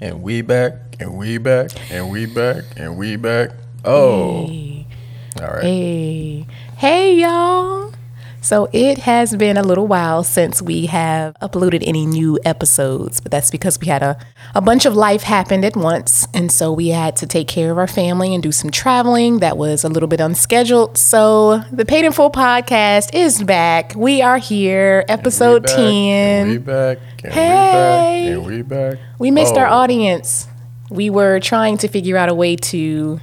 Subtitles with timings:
[0.00, 3.50] And we back, and we back, and we back, and we back.
[3.84, 4.46] Oh.
[4.46, 4.86] Hey.
[5.40, 5.62] All right.
[5.62, 6.46] Hey.
[6.76, 7.87] Hey, y'all.
[8.40, 13.30] So it has been a little while since we have uploaded any new episodes, but
[13.32, 14.16] that's because we had a,
[14.54, 16.26] a bunch of life happened at once.
[16.32, 19.58] And so we had to take care of our family and do some traveling that
[19.58, 20.96] was a little bit unscheduled.
[20.96, 23.92] So the Paid in Full podcast is back.
[23.96, 25.86] We are here, episode we back, 10.
[25.86, 28.24] And we back, Hey.
[28.30, 28.98] we back, and we back.
[29.18, 29.72] We missed our Oh.
[29.78, 30.46] audience.
[30.90, 33.20] We were trying to figure out a way to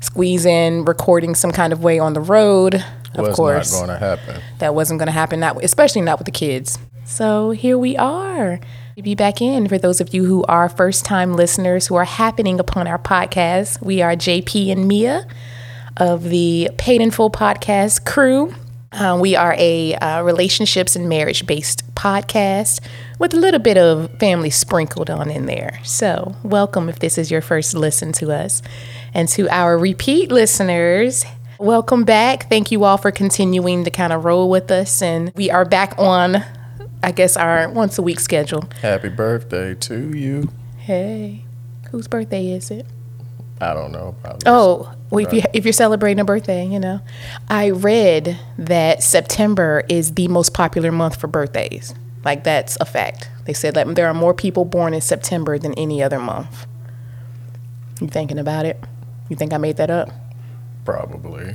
[0.00, 2.84] squeeze in recording some kind of way on the road.
[3.14, 4.42] Of Was course, not going to happen.
[4.58, 5.40] that wasn't going to happen.
[5.40, 6.78] Not especially not with the kids.
[7.04, 8.60] So here we are.
[8.96, 12.04] To be back in for those of you who are first time listeners who are
[12.04, 13.82] happening upon our podcast.
[13.82, 15.26] We are JP and Mia
[15.96, 18.54] of the Paid in Full podcast crew.
[18.92, 22.80] Uh, we are a uh, relationships and marriage based podcast
[23.18, 25.78] with a little bit of family sprinkled on in there.
[25.84, 28.62] So, welcome if this is your first listen to us.
[29.14, 31.24] And to our repeat listeners,
[31.60, 32.48] welcome back.
[32.48, 35.02] Thank you all for continuing to kind of roll with us.
[35.02, 36.42] And we are back on,
[37.02, 38.64] I guess, our once a week schedule.
[38.80, 40.48] Happy birthday to you.
[40.78, 41.44] Hey,
[41.90, 42.86] whose birthday is it?
[43.60, 44.16] I don't know.
[44.22, 47.00] Probably Oh, well, if, you, if you're celebrating a birthday, you know.
[47.48, 51.94] I read that September is the most popular month for birthdays.
[52.24, 53.28] Like, that's a fact.
[53.44, 56.66] They said that there are more people born in September than any other month.
[58.00, 58.82] You thinking about it?
[59.28, 60.10] You think I made that up?
[60.84, 61.54] Probably.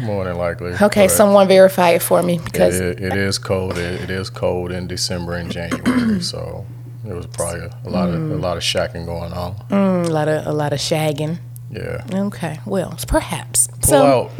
[0.00, 0.72] More than likely.
[0.80, 3.78] Okay, someone verify it for me because it, it is cold.
[3.78, 6.66] It, it is cold in December and January, so
[7.06, 9.54] it was probably a lot of a lot of shacking going on.
[9.68, 11.38] mm, a lot of a lot of shagging.
[11.70, 12.04] Yeah.
[12.12, 13.68] Okay, well, perhaps.
[13.68, 14.30] Pull so, out.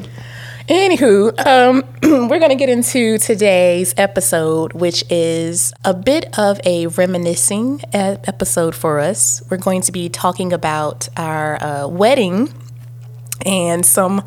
[0.71, 1.83] Anywho, um,
[2.29, 8.77] we're going to get into today's episode, which is a bit of a reminiscing episode
[8.77, 9.43] for us.
[9.51, 12.55] We're going to be talking about our uh, wedding
[13.47, 14.25] and some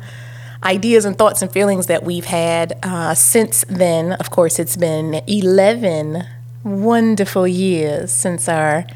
[0.62, 4.12] ideas and thoughts and feelings that we've had uh, since then.
[4.12, 6.24] Of course, it's been 11
[6.64, 8.86] wonderful years since our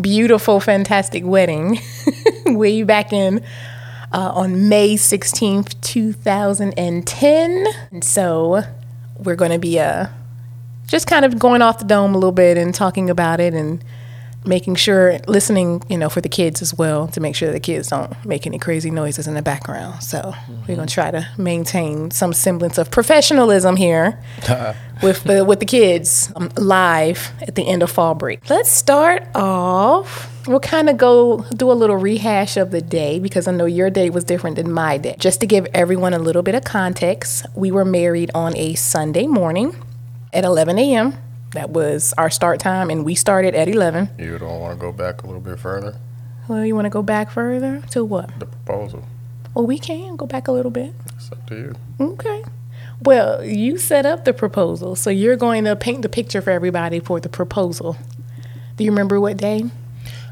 [0.00, 1.78] beautiful, fantastic wedding,
[2.46, 3.42] way back in
[4.12, 7.66] uh, on May 16th, 2010.
[7.90, 8.62] And so
[9.18, 10.06] we're going to be uh,
[10.86, 13.84] just kind of going off the dome a little bit and talking about it and
[14.44, 17.88] making sure, listening, you know, for the kids as well to make sure the kids
[17.88, 20.02] don't make any crazy noises in the background.
[20.02, 20.34] So
[20.66, 24.22] we're going to try to maintain some semblance of professionalism here
[25.02, 28.48] with the with the kids um, live at the end of fall break.
[28.50, 30.28] Let's start off.
[30.48, 33.90] We'll kind of go do a little rehash of the day because I know your
[33.90, 35.14] day was different than my day.
[35.18, 39.28] Just to give everyone a little bit of context, we were married on a Sunday
[39.28, 39.76] morning
[40.32, 41.16] at 11 a.m.
[41.52, 44.10] That was our start time, and we started at 11.
[44.18, 45.96] You don't want to go back a little bit further?
[46.48, 48.38] Well, you want to go back further to what?
[48.38, 49.04] The proposal.
[49.54, 50.94] Well, we can go back a little bit.
[51.14, 51.74] It's up to you.
[52.00, 52.42] Okay.
[53.02, 57.00] Well, you set up the proposal, so you're going to paint the picture for everybody
[57.00, 57.96] for the proposal.
[58.76, 59.64] Do you remember what day?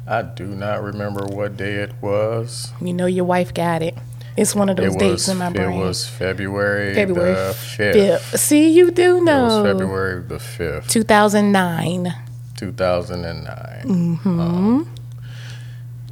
[0.07, 2.73] I do not remember what day it was.
[2.81, 3.97] You know your wife got it.
[4.37, 5.73] It's one of those it dates was in my brain.
[5.73, 7.95] it was February, February the fifth.
[8.23, 8.41] Fifth.
[8.41, 9.45] See, you do It know.
[9.45, 12.15] was February the fifth, 2009.
[12.57, 14.17] two thousand and nine.
[14.23, 14.83] Hmm.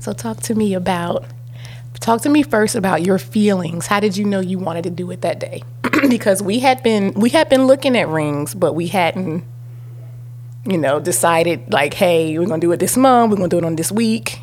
[0.00, 1.24] So talk to me about
[2.00, 3.86] talk to me first about your feelings.
[3.86, 5.62] How did you know you wanted to do it that day?
[6.08, 9.44] because we had been we had been looking at rings, but we hadn't
[10.66, 13.54] you know, decided like, hey, we're going to do it this month, we're going to
[13.54, 14.38] do it on this week.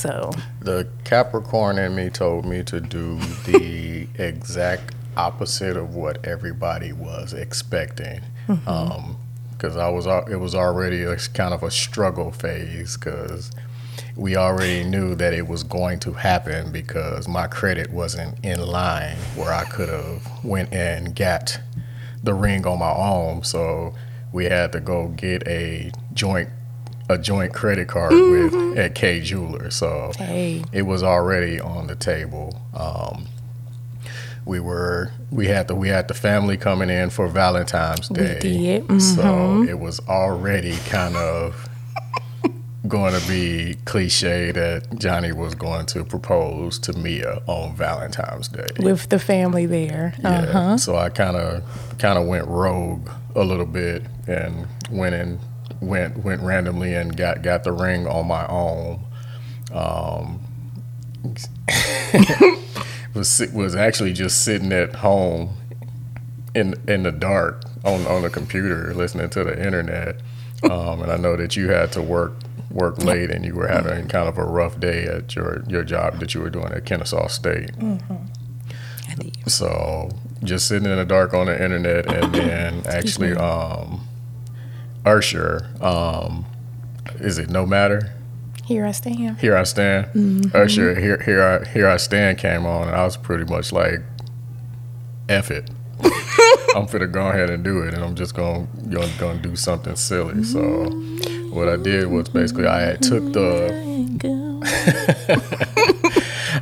[0.00, 0.30] So,
[0.60, 7.34] The Capricorn in me told me to do the exact opposite of what everybody was
[7.34, 8.22] expecting.
[8.48, 8.66] Mm-hmm.
[8.66, 9.16] Um,
[9.52, 12.96] because I was, it was already a, kind of a struggle phase.
[12.96, 13.50] Because
[14.16, 19.18] we already knew that it was going to happen because my credit wasn't in line
[19.36, 21.60] where I could have went and got
[22.22, 23.44] the ring on my own.
[23.44, 23.94] So
[24.32, 26.48] we had to go get a joint
[27.10, 29.70] a joint credit card with at Kay Jeweler.
[29.70, 32.60] So hey, it was already on the table.
[32.72, 33.26] Um,
[34.44, 38.38] we were we had the we had the family coming in for Valentine's Day.
[38.40, 38.98] did, mm-hmm.
[38.98, 41.68] So it was already kind of
[42.86, 48.68] going to be cliche that Johnny was going to propose to Mia on Valentine's Day.
[48.78, 50.14] with the family there.
[50.20, 50.28] Yeah.
[50.28, 50.78] Uh-huh.
[50.78, 51.62] So I kind of
[51.98, 55.38] kind of went rogue a little bit and went and
[55.80, 59.04] went went randomly and got got the ring on my own.
[59.72, 60.40] Um,
[63.14, 65.56] was was actually just sitting at home
[66.54, 70.20] in in the dark on on the computer listening to the internet
[70.64, 72.32] um, and I know that you had to work
[72.70, 76.20] work late, and you were having kind of a rough day at your your job
[76.20, 77.70] that you were doing at Kennesaw State.
[79.18, 79.50] Did.
[79.50, 80.10] So
[80.44, 84.06] just sitting in the dark on the internet, and then actually, um,
[85.04, 86.46] Usher, um,
[87.16, 88.12] is it No Matter?
[88.64, 89.38] Here I stand.
[89.38, 90.54] Here I stand.
[90.54, 94.00] Usher, here here I here I stand came on, and I was pretty much like,
[95.28, 95.68] "F it."
[96.76, 99.96] I'm finna go ahead and do it, and I'm just gonna gonna, gonna do something
[99.96, 100.44] silly.
[100.44, 100.84] So,
[101.50, 103.90] what I did was basically I took the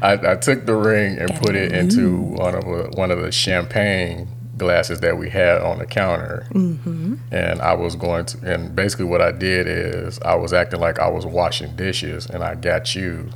[0.01, 3.33] I, I took the ring and put it into one of a, one of the
[3.33, 7.15] champagne glasses that we had on the counter, mm-hmm.
[7.31, 8.55] and I was going to.
[8.55, 12.43] And basically, what I did is I was acting like I was washing dishes, and
[12.43, 13.31] I got you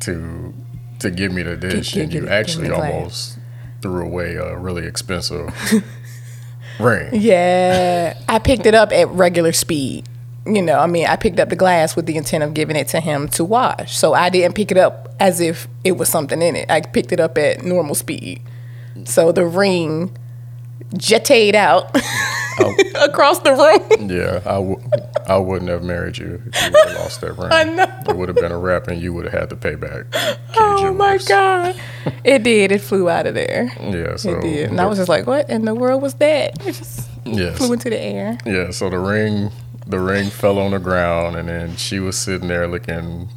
[0.00, 0.54] to
[1.00, 3.38] to give me the dish, give- and give- you give actually almost
[3.82, 5.52] threw away a really expensive
[6.80, 7.10] ring.
[7.12, 10.08] Yeah, I picked it up at regular speed.
[10.46, 12.88] You know, I mean, I picked up the glass with the intent of giving it
[12.88, 13.96] to him to wash.
[13.96, 16.70] So I didn't pick it up as if it was something in it.
[16.70, 18.42] I picked it up at normal speed.
[19.04, 20.16] So the ring
[20.96, 21.90] jetted out
[22.60, 22.74] oh.
[23.04, 24.08] across the room.
[24.10, 24.80] Yeah, I w-
[25.26, 27.50] I wouldn't have married you if you would have lost that ring.
[27.50, 27.86] I know.
[28.08, 30.04] It would have been a wrap, and you would have had to pay back.
[30.56, 31.18] Oh my.
[31.26, 31.74] God.
[32.24, 32.70] It did.
[32.70, 33.72] It flew out of there.
[33.80, 34.70] Yeah, so It did.
[34.70, 36.52] And I was just like, what in the world was that?
[36.66, 38.38] It just yes, flew into the air.
[38.44, 38.70] yeah.
[38.70, 39.50] So the ring,
[39.86, 43.28] the ring fell on the ground, and then she was sitting there looking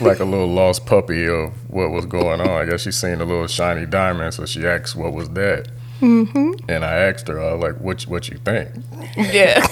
[0.00, 2.48] like a little lost puppy of what was going on.
[2.48, 5.68] I guess she seen a little shiny diamond, so she asked, "What was that?"
[6.00, 6.52] Mm-hmm.
[6.68, 8.02] And I asked her, I was like, "What?
[8.02, 8.70] What you think?"
[9.16, 9.66] Yeah.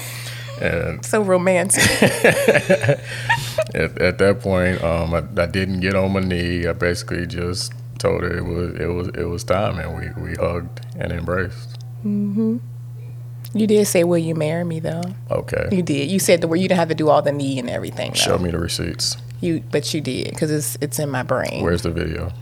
[0.61, 1.83] And so romantic.
[2.03, 3.01] at,
[3.75, 6.67] at that point, um, I, I didn't get on my knee.
[6.67, 10.35] I basically just told her it was it was it was time, and we, we
[10.37, 11.83] hugged and embraced.
[12.03, 12.59] Hmm.
[13.55, 15.03] You did say, will you marry me, though?
[15.31, 16.11] Okay, You did.
[16.11, 16.57] You said the word.
[16.57, 18.13] You didn't have to do all the knee and everything.
[18.13, 18.17] Though.
[18.17, 19.17] show me the receipts.
[19.43, 21.63] You, but you did because it's it's in my brain.
[21.65, 22.33] Where's the video?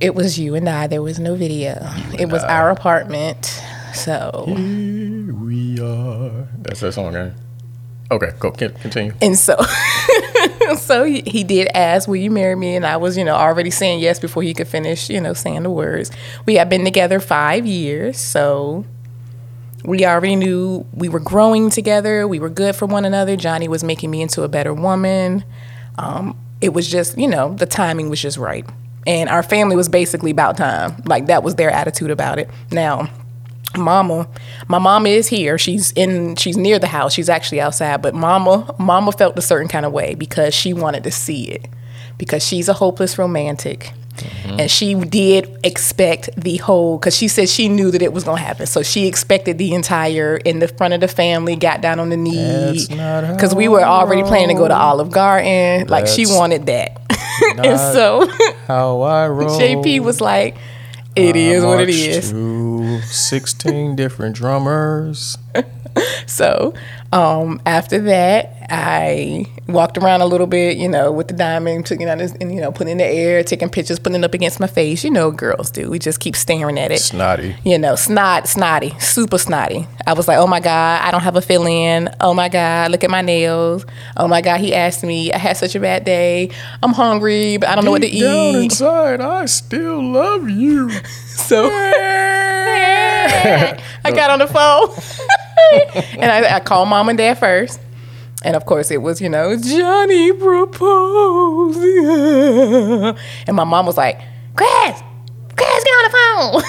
[0.00, 0.86] It was you and I.
[0.86, 1.78] There was no video.
[2.18, 2.58] It was I.
[2.58, 3.62] our apartment.
[3.94, 6.46] So Here we are.
[6.58, 7.32] That's that song, right?
[8.10, 9.12] Okay, go con- continue.
[9.22, 9.56] and so,
[10.78, 13.70] so he, he did ask, "Will you marry me?" And I was, you know, already
[13.70, 16.10] saying yes before he could finish, you know, saying the words.
[16.44, 18.84] We had been together five years, so
[19.84, 22.28] we already knew we were growing together.
[22.28, 23.36] We were good for one another.
[23.36, 25.44] Johnny was making me into a better woman.
[25.96, 28.64] Um, it was just, you know, the timing was just right.
[29.06, 31.02] And our family was basically about time.
[31.06, 32.48] Like that was their attitude about it.
[32.72, 33.10] Now,
[33.76, 34.28] mama,
[34.68, 35.58] my mama is here.
[35.58, 37.12] She's in she's near the house.
[37.12, 41.04] She's actually outside, but mama mama felt a certain kind of way because she wanted
[41.04, 41.68] to see it.
[42.16, 43.92] Because she's a hopeless romantic.
[44.16, 44.60] Mm-hmm.
[44.60, 48.38] And she did expect the whole, because she said she knew that it was going
[48.38, 48.66] to happen.
[48.66, 52.16] So she expected the entire, in the front of the family, got down on the
[52.16, 52.36] knee.
[52.36, 55.88] That's Because we were already planning to go to Olive Garden.
[55.88, 57.00] Like she wanted that.
[57.58, 58.28] and so
[58.66, 59.58] How I roll.
[59.58, 60.56] JP was like,
[61.16, 62.30] it is what it is.
[62.30, 65.38] To Sixteen different drummers.
[66.26, 66.74] So
[67.12, 72.08] um, after that, I walked around a little bit, you know, with the diamond, taking
[72.08, 74.58] out this, and you know, putting in the air, taking pictures, putting it up against
[74.58, 75.04] my face.
[75.04, 75.90] You know, girls do.
[75.90, 77.00] We just keep staring at it.
[77.00, 77.54] Snotty.
[77.64, 79.86] You know, snot, snotty, super snotty.
[80.06, 82.08] I was like, oh my God, I don't have a fill in.
[82.20, 83.84] Oh my God, look at my nails.
[84.16, 86.50] Oh my God, he asked me, I had such a bad day.
[86.82, 88.64] I'm hungry, but I don't know what to Deep down eat.
[88.64, 90.90] inside, I still love you.
[91.34, 91.68] So
[94.04, 94.88] I got on the phone
[96.18, 97.80] and I, I called mom and dad first.
[98.44, 101.78] And of course, it was, you know, Johnny proposed.
[103.48, 104.20] And my mom was like,
[104.54, 105.02] Chris,
[105.56, 106.62] Chris, get on the phone.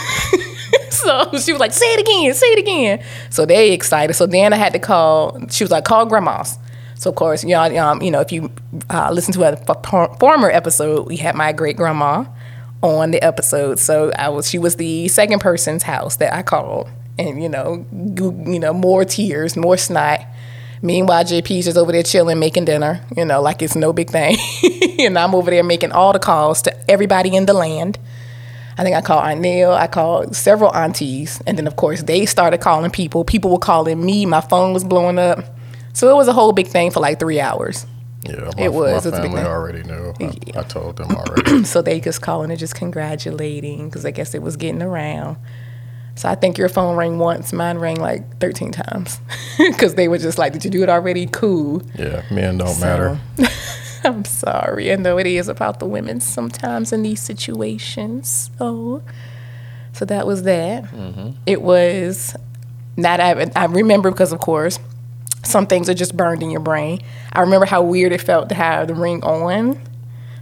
[0.90, 3.04] so she was like, say it again, say it again.
[3.30, 4.14] So they excited.
[4.14, 6.58] So then I had to call, she was like, call grandma's.
[6.96, 8.50] So of course, y'all, um, you know, if you
[8.90, 12.26] uh, listen to a former episode, we had my great grandma
[12.82, 13.80] on the episode.
[13.80, 17.86] So I was, she was the second person's house that I called, and you know,
[17.92, 20.22] you know, more tears, more snot.
[20.82, 24.38] Meanwhile, JP's just over there chilling, making dinner, you know, like it's no big thing.
[25.00, 27.98] and I'm over there making all the calls to everybody in the land.
[28.78, 32.26] I think I called Aunt Neil, I called several aunties, and then of course they
[32.26, 33.24] started calling people.
[33.24, 35.46] People were calling me, my phone was blowing up.
[35.94, 37.86] So it was a whole big thing for like three hours.
[38.24, 39.06] Yeah, my, It was.
[39.06, 40.14] My It was family already knew.
[40.20, 41.64] I, I told them already.
[41.64, 45.38] So they just calling and just congratulating because I guess it was getting around.
[46.16, 49.20] So I think your phone rang once, mine rang like 13 times
[49.58, 51.28] because they were just like, Did you do it already?
[51.28, 51.84] Cool.
[51.96, 53.20] yeah, men don't matter.
[54.04, 54.92] I'm sorry.
[54.92, 58.50] I know it is about the women sometimes in these situations.
[58.58, 59.02] So,
[59.94, 60.84] so that was that.
[60.86, 61.32] Mm-hmm.
[61.46, 62.36] It was
[62.96, 64.80] not, I, I remember because, of course,
[65.44, 67.02] some things are just burned in your brain.
[67.34, 69.82] I remember how weird it felt to have the ring on.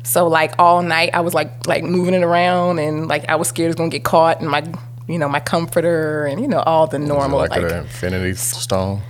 [0.03, 3.47] So like all night I was like like moving it around and like I was
[3.47, 4.61] scared it was gonna get caught and my
[5.07, 9.01] you know my comforter and you know all the normal like, like, an Infinity Stone.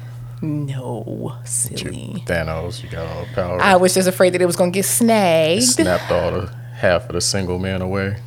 [0.41, 2.23] no silly.
[2.25, 3.61] Thanos, you got all the power.
[3.61, 5.63] I was just afraid that it was gonna get snagged.
[5.63, 8.17] snapped all the half of the single man away.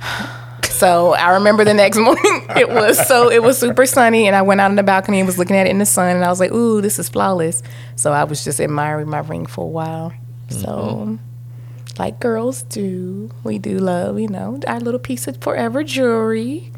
[0.82, 4.42] So I remember the next morning it was so it was super sunny and I
[4.42, 6.28] went out on the balcony and was looking at it in the sun and I
[6.28, 7.62] was like, ooh, this is flawless.
[7.94, 10.12] So I was just admiring my ring for a while.
[10.48, 11.16] So mm-hmm.
[12.00, 16.71] like girls do, we do love, you know, our little piece of forever jewelry.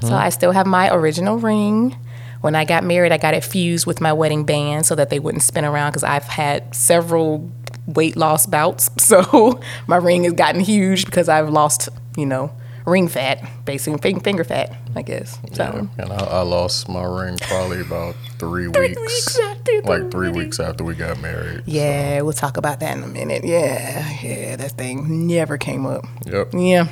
[0.00, 1.96] So I still have my original ring.
[2.40, 5.18] When I got married, I got it fused with my wedding band so that they
[5.18, 7.50] wouldn't spin around because I've had several
[7.86, 8.88] weight loss bouts.
[8.98, 12.50] So my ring has gotten huge because I've lost, you know,
[12.86, 15.38] ring fat, basically finger fat, I guess.
[15.52, 15.64] So
[15.98, 20.10] Yeah, and I, I lost my ring probably about three, Three weeks, weeks after like
[20.10, 21.62] three weeks after we got married.
[21.66, 23.44] yeah, we'll talk about that in a minute.
[23.44, 26.04] Yeah, yeah, that thing never came up.
[26.24, 26.54] Yep.
[26.54, 26.88] Yeah.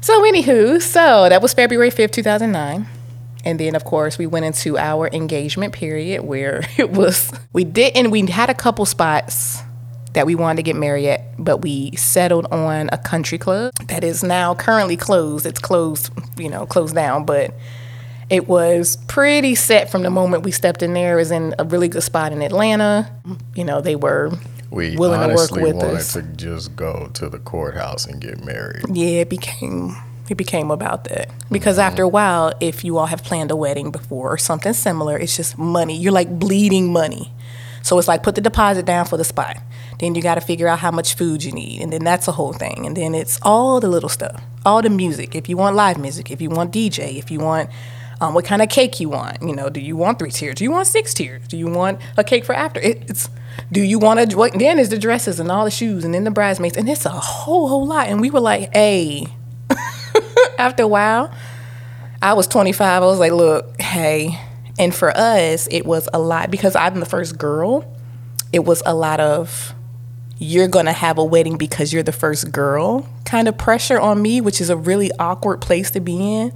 [0.00, 2.86] So, anywho, so that was February 5th, 2009.
[3.44, 8.10] And then, of course, we went into our engagement period where it was, we didn't,
[8.10, 9.62] we had a couple spots
[10.14, 14.02] that we wanted to get married at, but we settled on a country club that
[14.02, 15.46] is now currently closed.
[15.46, 17.54] It's closed, you know, closed down, but
[18.30, 21.14] it was pretty set from the moment we stepped in there.
[21.14, 23.10] It was in a really good spot in Atlanta.
[23.54, 24.32] You know, they were
[24.70, 26.12] We willing to work honestly with wanted us.
[26.12, 28.84] to just go to the courthouse and get married.
[28.92, 29.96] Yeah, it became
[30.28, 31.88] it became about that because mm-hmm.
[31.88, 35.36] after a while, if you all have planned a wedding before or something similar, it's
[35.36, 35.96] just money.
[35.96, 37.32] You're like bleeding money.
[37.82, 39.56] So it's like put the deposit down for the spot.
[39.98, 42.32] Then you got to figure out how much food you need, and then that's a
[42.32, 42.86] whole thing.
[42.86, 45.34] And then it's all the little stuff, all the music.
[45.34, 47.70] If you want live music, if you want DJ, if you want
[48.20, 49.42] um, what kind of cake you want.
[49.42, 50.56] You know, do you want three tiers?
[50.56, 51.46] Do you want six tiers?
[51.48, 52.80] Do you want a cake for after?
[52.80, 53.30] It, it's
[53.70, 54.36] do you want to?
[54.36, 57.06] What then is the dresses and all the shoes and then the bridesmaids and it's
[57.06, 58.08] a whole whole lot.
[58.08, 59.26] And we were like, hey.
[60.58, 61.32] After a while,
[62.20, 63.02] I was 25.
[63.02, 64.38] I was like, look, hey.
[64.78, 67.96] And for us, it was a lot because I'm the first girl.
[68.52, 69.74] It was a lot of
[70.38, 74.40] you're gonna have a wedding because you're the first girl kind of pressure on me,
[74.40, 76.52] which is a really awkward place to be in.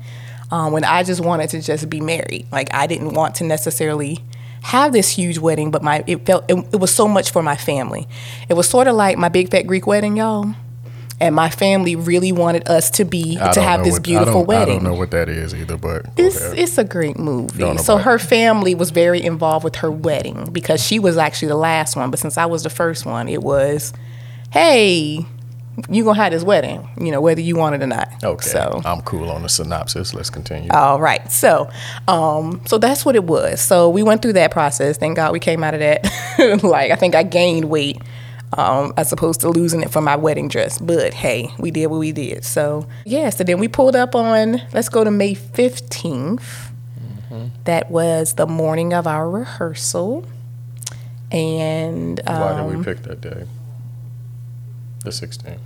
[0.52, 4.20] Um, when I just wanted to just be married, like I didn't want to necessarily
[4.62, 7.56] have this huge wedding, but my it felt it, it was so much for my
[7.56, 8.06] family.
[8.50, 10.54] It was sort of like my big fat Greek wedding, y'all.
[11.20, 14.32] And my family really wanted us to be I to have this what- I beautiful
[14.40, 14.80] don't- wedding.
[14.80, 17.78] I don't know what that is either, but It's it's a great movie.
[17.78, 21.96] So her family was very involved with her wedding because she was actually the last
[21.96, 23.92] one, but since I was the first one, it was,
[24.50, 25.24] hey,
[25.88, 28.08] you gonna have this wedding, you know, whether you want it or not.
[28.22, 28.48] okay.
[28.48, 30.12] So I'm cool on the synopsis.
[30.14, 30.70] Let's continue.
[30.70, 31.30] all right.
[31.32, 31.70] So,
[32.08, 33.60] um, so that's what it was.
[33.60, 34.98] So we went through that process.
[34.98, 36.04] Thank God we came out of that.
[36.62, 38.02] like I think I gained weight,
[38.58, 40.78] um, as opposed to losing it for my wedding dress.
[40.78, 42.44] But hey, we did what we did.
[42.44, 43.30] So yeah.
[43.30, 44.60] So then we pulled up on.
[44.74, 46.70] Let's go to May 15th
[47.64, 50.26] That was the morning of our rehearsal,
[51.30, 53.46] and um, Why did we pick that day?
[55.04, 55.58] The 16th.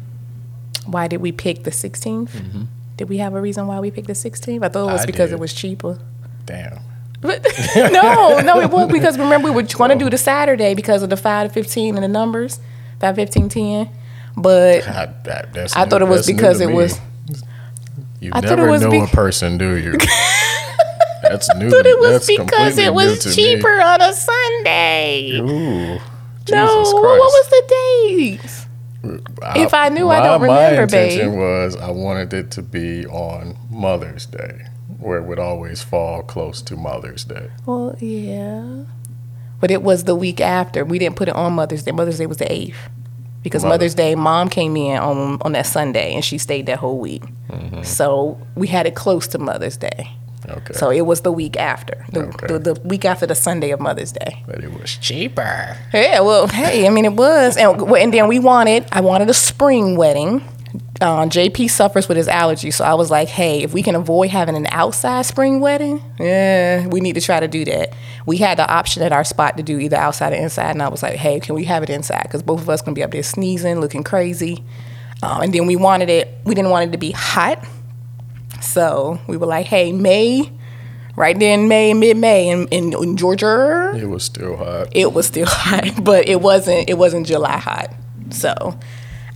[0.87, 2.29] why did we pick the 16th?
[2.31, 2.63] Mm-hmm.
[2.97, 4.65] Did we have a reason why we picked the 16th?
[4.65, 5.35] I thought it was I because did.
[5.37, 5.99] it was cheaper.
[6.47, 6.79] Damn.
[7.21, 11.03] But no, no, it was because remember we were going to do the Saturday because
[11.03, 12.61] of the five to fifteen and the numbers,
[13.01, 13.91] five, 15, 10.
[14.39, 16.75] But God, that, that's I new- thought it was because it me.
[16.75, 16.99] was.
[18.21, 19.93] You I never know be- a person, do you?
[21.23, 21.67] That's new.
[21.67, 23.35] I thought it was because it was to me.
[23.35, 25.33] cheaper on a Sunday.
[25.41, 25.99] Ooh.
[26.45, 26.93] Jesus no, Christ.
[26.93, 27.63] what was the
[28.39, 28.66] dates?
[29.03, 31.39] If I knew, I don't my remember, intention babe.
[31.39, 34.67] was I wanted it to be on Mother's Day,
[34.99, 37.51] where it would always fall close to Mother's Day.
[37.67, 38.85] Well, yeah,
[39.61, 40.85] but it was the week after.
[40.85, 41.93] We didn't put it on Mother's Day.
[41.93, 42.79] Mother's Day was the eighth
[43.43, 46.79] because Mother- Mother's Day, Mom came in on on that Sunday and she stayed that
[46.79, 47.23] whole week.
[47.49, 47.83] Mm-hmm.
[47.83, 50.11] So we had it close to Mother's Day.
[50.49, 50.75] Okay.
[50.75, 52.47] So it was the week after, the, Okay.
[52.47, 54.43] the, the week after the Sunday of Mother's Day.
[54.47, 55.77] but it was cheaper.
[55.93, 59.35] Yeah, well, hey, I mean, it was, and and then we wanted, I wanted a
[59.35, 60.43] spring wedding.
[61.01, 64.31] Uh, JP suffers with his allergy, so I was like, hey, if we can avoid
[64.31, 67.93] having an outside spring wedding, yeah, we need to try to do that.
[68.25, 70.89] We had the option at our spot to do either outside or inside, and I
[70.89, 72.23] was like, hey, can we have it inside?
[72.23, 74.65] Because both of us gonna be up there sneezing, looking crazy.
[75.23, 77.63] Um, and then we wanted it, we didn't want it to be hot,
[78.61, 80.51] so we were like, hey, May,
[81.17, 84.89] right there in May, mid May, in, in, in Georgia, It was still hot.
[84.93, 87.93] it was still hot, but it wasn't it wasn't July hot.
[88.31, 88.79] So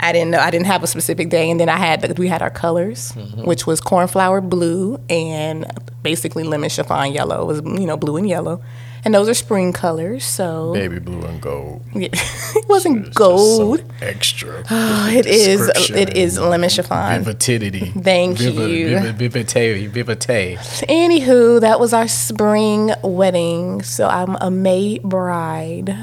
[0.00, 2.28] I didn't know I didn't have a specific day, and then I had the, we
[2.28, 3.44] had our colors, mm-hmm.
[3.44, 5.66] which was cornflower blue and
[6.02, 7.42] basically lemon chiffon yellow.
[7.42, 8.62] It was you know blue and yellow,
[9.04, 10.24] and those are spring colors.
[10.24, 11.82] So Baby blue and gold.
[11.94, 12.08] yeah.
[12.12, 13.82] it wasn't It's gold.
[14.00, 14.64] extra.
[14.70, 15.68] Oh, it is.
[15.90, 17.22] It is lemon chiffon.
[17.22, 17.86] Vividity.
[17.86, 18.88] Thank Viva- you.
[19.12, 19.90] Vivite.
[19.90, 20.56] Vivite.
[20.88, 23.82] Anywho, that was our spring wedding.
[23.82, 25.96] So I'm a May bride.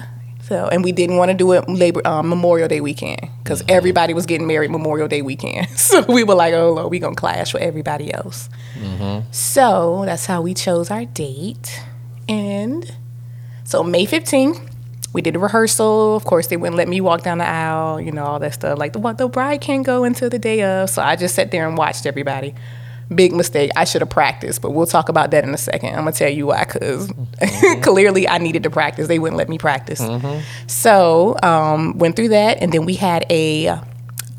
[0.48, 3.72] So and we didn't want to do it Labor um, Memorial Day weekend because mm-hmm.
[3.72, 5.68] everybody was getting married Memorial Day weekend.
[5.78, 8.50] So we were like, oh Lord, we gonna clash with everybody else.
[8.80, 9.32] Mm-hmm.
[9.32, 11.82] So that's how we chose our date.
[12.28, 12.90] And
[13.64, 14.74] so May 15th,
[15.14, 16.16] we did a rehearsal.
[16.16, 18.78] Of course, they wouldn't let me walk down the aisle, you know, all that stuff.
[18.78, 20.90] Like the the bride can't go until the day of.
[20.90, 22.54] So I just sat there and watched everybody.
[23.14, 23.72] Big mistake.
[23.76, 25.90] I should have practiced, but we'll talk about that in a second.
[25.90, 27.12] I'm gonna tell you why, because
[27.82, 29.08] clearly I needed to practice.
[29.08, 30.02] They wouldn't let me practice.
[30.68, 33.80] So um, went through that, and then we had a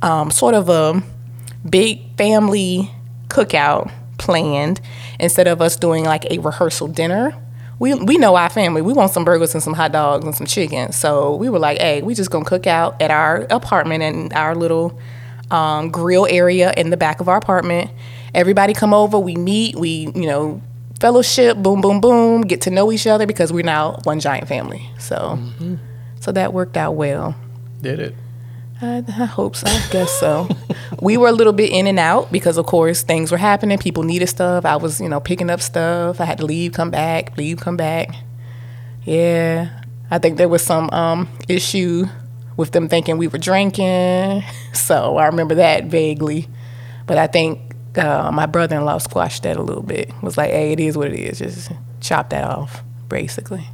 [0.02, 1.02] um, sort of a
[1.68, 2.90] big family
[3.28, 4.80] cookout planned
[5.18, 7.35] instead of us doing like a rehearsal dinner.
[7.78, 8.82] We, we know our family.
[8.82, 10.92] We want some burgers and some hot dogs and some chicken.
[10.92, 14.54] So we were like, hey, we just gonna cook out at our apartment and our
[14.54, 14.99] little
[15.50, 17.90] um, grill area in the back of our apartment.
[18.35, 20.61] Everybody come over, we meet, we, you know,
[21.00, 24.88] fellowship, boom, boom, boom, get to know each other because we're now one giant family.
[24.99, 25.38] So
[26.20, 27.37] so that worked out well.
[27.80, 28.14] Did it?
[28.80, 29.66] I, I hope so.
[29.66, 30.49] I guess so.
[31.00, 33.78] we were a little bit in and out because, of course, things were happening.
[33.78, 34.64] People needed stuff.
[34.64, 36.20] I was, you know, picking up stuff.
[36.20, 38.14] I had to leave, come back, leave, come back.
[39.04, 39.80] Yeah,
[40.11, 42.06] I think there was some um, issue
[42.56, 44.42] with them thinking we were drinking.
[44.75, 46.49] So I remember that vaguely.
[47.06, 50.11] But I think uh, my brother-in-law squashed that a little bit.
[50.23, 51.40] Was like, "Hey, it is what it is.
[51.40, 53.66] Just chop that off, basically."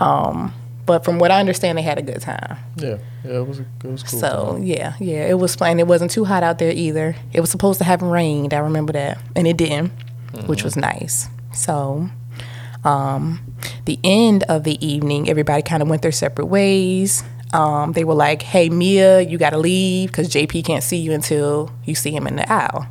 [0.00, 0.52] Um,
[0.86, 2.58] but from what I understand, they had a good time.
[2.76, 2.98] Yeah.
[3.24, 3.38] Yeah.
[3.38, 3.60] It was.
[3.60, 4.20] It was cool.
[4.20, 5.78] So yeah, yeah, it was fine.
[5.78, 7.16] It wasn't too hot out there either.
[7.32, 8.52] It was supposed to have rained.
[8.52, 9.92] I remember that, and it didn't,
[10.46, 11.28] which was nice.
[11.54, 12.08] So,
[12.84, 13.40] um,
[13.86, 17.22] the end of the evening, everybody kind of went their separate ways.
[17.52, 21.12] Um, they were like, "Hey, Mia, you got to leave because JP can't see you
[21.12, 22.86] until you see him in the aisle."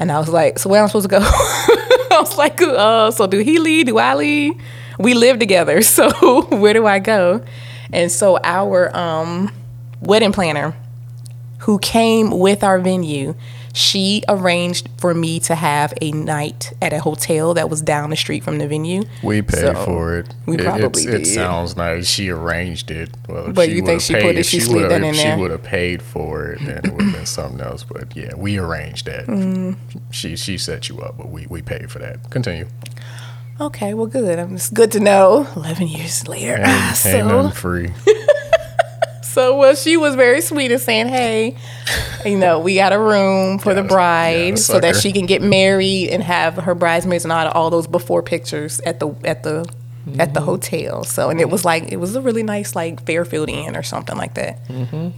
[0.00, 3.10] And I was like, "So where am I supposed to go?" I was like, uh,
[3.12, 3.86] "So do he leave?
[3.86, 4.60] Do I leave?
[4.98, 7.44] We live together, so where do I go?"
[7.92, 9.50] And so our um,
[10.00, 10.74] wedding planner,
[11.60, 13.34] who came with our venue,
[13.72, 18.16] she arranged for me to have a night at a hotel that was down the
[18.16, 19.04] street from the venue.
[19.22, 20.34] We paid So, for it.
[20.46, 21.14] we It- probably did.
[21.22, 22.06] It sounds nice.
[22.08, 23.10] She arranged it.
[23.28, 25.14] Well, But you think she put it- she if slid that in there?
[25.14, 27.84] She would have paid for it, and it would have been something else.
[27.84, 29.26] But yeah, we arranged that.
[29.26, 29.76] Mm.
[30.10, 32.28] She she set you up, but we we paid for that.
[32.30, 32.66] Continue.
[33.60, 34.38] Okay, well, good.
[34.38, 35.46] Um, It's good to know.
[35.56, 37.92] Eleven years later, ain't so nothing free.
[39.22, 41.56] so well, she was very sweet in saying, "Hey,
[42.24, 45.42] you know, we got a room for the bride yes, so that she can get
[45.42, 49.68] married and have her bridesmaids and all, all those before pictures at the at the
[50.20, 53.48] at the hotel." So, and it was like it was a really nice like Fairfield
[53.48, 54.60] Inn or something like that.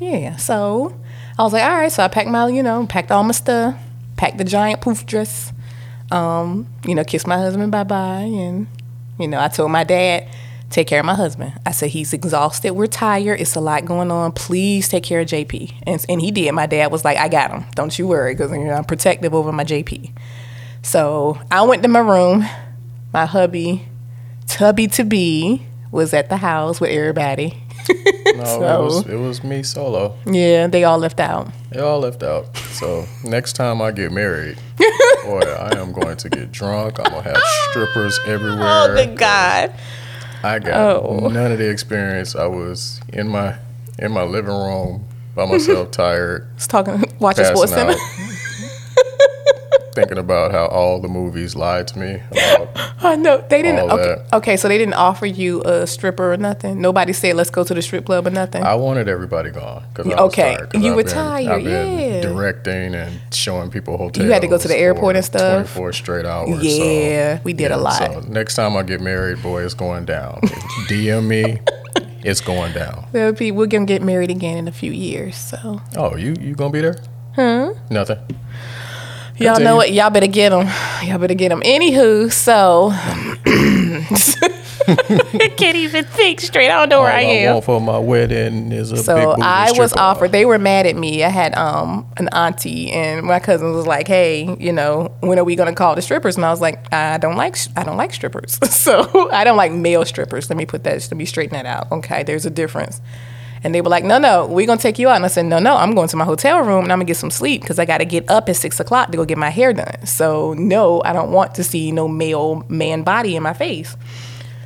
[0.01, 0.37] Yeah.
[0.37, 0.99] So
[1.39, 1.93] I was like, all right.
[1.93, 3.77] So I packed my, you know, packed all my stuff,
[4.17, 5.53] packed the giant poof dress,
[6.11, 8.67] um, you know, kissed my husband bye bye, and
[9.19, 10.29] you know, I told my dad,
[10.71, 11.53] take care of my husband.
[11.67, 14.33] I said he's exhausted, we're tired, it's a lot going on.
[14.33, 16.53] Please take care of JP, and and he did.
[16.53, 17.65] My dad was like, I got him.
[17.75, 20.11] Don't you worry, because you know, I'm protective over my JP.
[20.83, 22.45] So I went to my room.
[23.13, 23.87] My hubby,
[24.47, 27.55] tubby to be, was at the house with everybody.
[28.37, 30.15] No, So- it was it was me solo.
[30.25, 31.49] Yeah, they all left out.
[31.73, 32.57] They all left out.
[32.57, 34.57] So next time I get married,
[35.25, 36.99] boy, I am going to get drunk.
[36.99, 38.59] I'm gonna have strippers everywhere.
[38.63, 39.73] Oh, thank God.
[40.43, 41.29] I got Oh.
[41.29, 42.35] none of the experience.
[42.35, 43.57] I was in my
[43.99, 47.97] in my living room by myself, tired, was talking, watching SportsCenter.
[49.95, 52.69] thinking about how all the movies lied to me about
[53.03, 53.91] I know they didn't.
[53.91, 56.81] Okay, okay, so they didn't offer you a stripper or nothing.
[56.81, 58.63] Nobody said let's go to the strip club or nothing.
[58.63, 60.75] I wanted everybody gone because I was Okay, tired.
[60.75, 62.21] you I've were been- tired, yeah.
[62.21, 64.25] directing and showing people hotels.
[64.27, 65.53] You had to go to the airport and stuff?
[65.55, 66.63] Twenty four straight hours.
[66.63, 67.95] Yeah, so, we did a lot.
[67.99, 70.41] So next time I get married, boy, it's going down.
[70.89, 71.59] DM me,
[72.23, 73.07] it's going down.
[73.13, 76.55] Well, Pete, we're gonna get married again in a few years, so Oh, you you
[76.55, 76.99] gonna be there?
[77.35, 77.75] Huh?
[77.91, 78.19] Nothing.
[79.41, 79.93] Y'all know what?
[79.93, 80.69] Y'all better get them.
[81.05, 81.61] Y'all better get them.
[81.63, 83.37] Anywho, so I
[85.57, 86.71] can't even think straight.
[86.71, 87.53] I don't know where All I I am.
[87.55, 90.01] want for my wedding is a So booty I was stripper.
[90.03, 90.33] offered.
[90.33, 91.23] They were mad at me.
[91.25, 95.45] I had um an auntie, and my cousin was like, "Hey, you know, when are
[95.45, 98.13] we gonna call the strippers?" And I was like, "I don't like I don't like
[98.13, 98.59] strippers.
[98.71, 100.51] so I don't like male strippers.
[100.51, 101.01] Let me put that.
[101.11, 101.91] Let me straighten that out.
[101.93, 103.01] Okay, there's a difference."
[103.63, 105.59] And they were like, "No, no, we're gonna take you out." And I said, "No,
[105.59, 107.85] no, I'm going to my hotel room and I'm gonna get some sleep because I
[107.85, 110.07] got to get up at six o'clock to go get my hair done.
[110.07, 113.97] So no, I don't want to see no male man body in my face."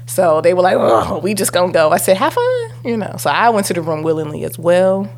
[0.06, 3.16] So they were like, "Oh, we just gonna go." I said, "Have fun," you know.
[3.18, 5.08] So I went to the room willingly as well.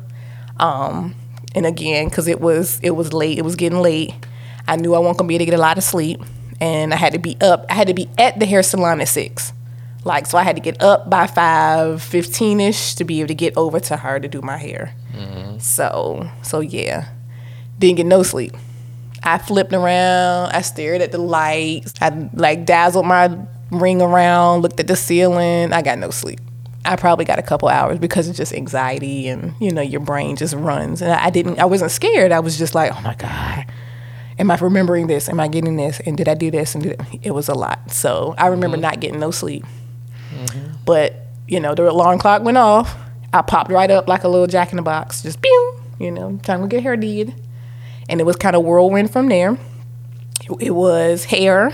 [0.59, 1.15] Um,
[1.53, 4.13] and again, because it was it was late, it was getting late.
[4.67, 6.21] I knew I wasn't gonna be able to get a lot of sleep,
[6.59, 7.65] and I had to be up.
[7.69, 9.53] I had to be at the hair salon at six.
[10.03, 13.35] Like so, I had to get up by five fifteen ish to be able to
[13.35, 14.93] get over to her to do my hair.
[15.13, 15.59] Mm-hmm.
[15.59, 17.09] So so yeah,
[17.79, 18.53] didn't get no sleep.
[19.23, 20.51] I flipped around.
[20.51, 21.93] I stared at the lights.
[21.99, 23.37] I like dazzled my
[23.71, 24.61] ring around.
[24.61, 25.73] Looked at the ceiling.
[25.73, 26.39] I got no sleep.
[26.85, 30.37] I probably got a couple hours because it's just anxiety and you know your brain
[30.37, 31.01] just runs.
[31.01, 31.59] And I, I didn't.
[31.59, 32.31] I wasn't scared.
[32.31, 33.65] I was just like, oh my god.
[34.39, 35.27] Am I remembering this?
[35.29, 35.99] Am I getting this?
[36.01, 36.75] And did I do this?
[36.75, 37.91] And did it, it was a lot.
[37.91, 38.83] So I remember mm-hmm.
[38.83, 39.65] not getting no sleep.
[40.87, 41.13] But
[41.47, 42.97] you know, the alarm clock went off.
[43.33, 45.79] I popped right up like a little jack in the box, just pew.
[45.99, 47.35] You know, time to get hair did,
[48.09, 49.57] and it was kind of whirlwind from there.
[50.49, 51.71] It, it was hair.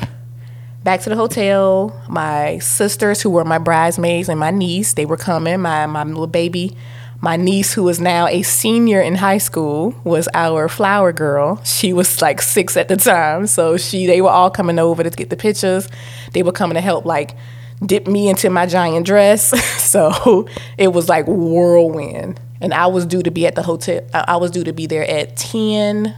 [0.83, 2.01] Back to the hotel.
[2.09, 5.61] My sisters, who were my bridesmaids, and my niece, they were coming.
[5.61, 6.75] My my little baby,
[7.21, 11.63] my niece, who is now a senior in high school, was our flower girl.
[11.63, 15.09] She was like six at the time, so she they were all coming over to
[15.11, 15.87] get the pictures.
[16.31, 17.35] They were coming to help like
[17.85, 19.49] dip me into my giant dress.
[19.83, 22.39] so it was like whirlwind.
[22.61, 24.01] And I was due to be at the hotel.
[24.13, 26.15] I was due to be there at 10.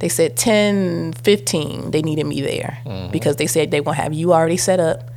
[0.00, 1.92] They said 10, 15.
[1.92, 3.12] They needed me there mm-hmm.
[3.12, 5.10] because they said they to have you already set up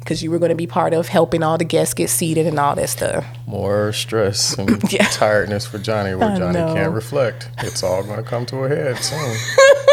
[0.00, 2.58] because you were going to be part of helping all the guests get seated and
[2.58, 3.24] all that stuff.
[3.46, 5.06] More stress and Yeah.
[5.06, 6.74] tiredness for Johnny where I Johnny know.
[6.74, 7.48] can't reflect.
[7.58, 9.36] It's all going to come to a head soon.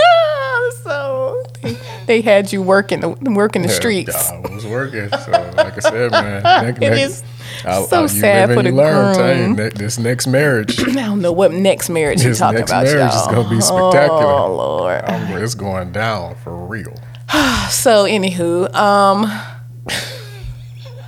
[0.84, 4.30] so they, they had you working the working the streets.
[4.32, 5.10] I was working.
[5.10, 7.24] So, like I said, man, next, It next,
[7.65, 9.15] is so sad for the you learn.
[9.15, 9.56] You, groom.
[9.56, 12.84] ne- this next marriage, I don't know what next marriage you're this talking next about,
[12.86, 13.32] marriage is y'all.
[13.34, 14.24] going to be spectacular.
[14.24, 15.04] Oh Lord.
[15.10, 16.94] Um, it's going down for real.
[17.70, 19.26] So anywho, um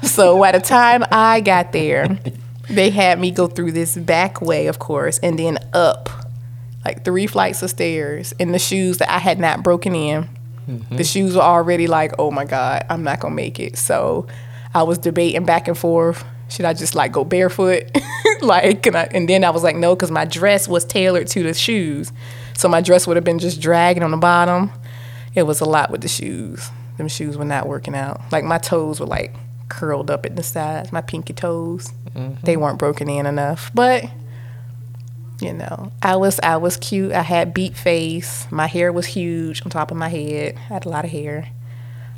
[0.03, 2.19] so by the time I got there,
[2.69, 6.09] they had me go through this back way, of course, and then up
[6.85, 10.29] like three flights of stairs in the shoes that I had not broken in.
[10.65, 11.01] The mm-hmm.
[11.01, 13.77] shoes were already like, oh my God, I'm not gonna make it.
[13.77, 14.27] So
[14.73, 16.23] I was debating back and forth.
[16.49, 17.85] Should I just like go barefoot?
[18.41, 21.43] like, can I, and then I was like, no, because my dress was tailored to
[21.43, 22.11] the shoes.
[22.55, 24.71] So my dress would have been just dragging on the bottom.
[25.35, 26.69] It was a lot with the shoes.
[26.97, 28.21] Them shoes were not working out.
[28.31, 29.33] Like my toes were like
[29.69, 31.91] curled up at the sides, my pinky toes.
[32.13, 32.61] They mm-hmm.
[32.61, 33.71] weren't broken in enough.
[33.73, 34.05] But
[35.39, 37.11] you know, I was I was cute.
[37.11, 38.47] I had beat face.
[38.51, 40.55] My hair was huge on top of my head.
[40.55, 41.49] I had a lot of hair.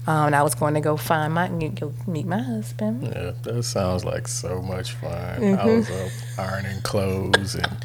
[0.08, 3.04] Um, and I was going to go find my go meet my husband.
[3.04, 5.12] Yeah, that sounds like so much fun.
[5.12, 5.68] I Mm-hmm.
[5.68, 7.78] was up ironing clothes and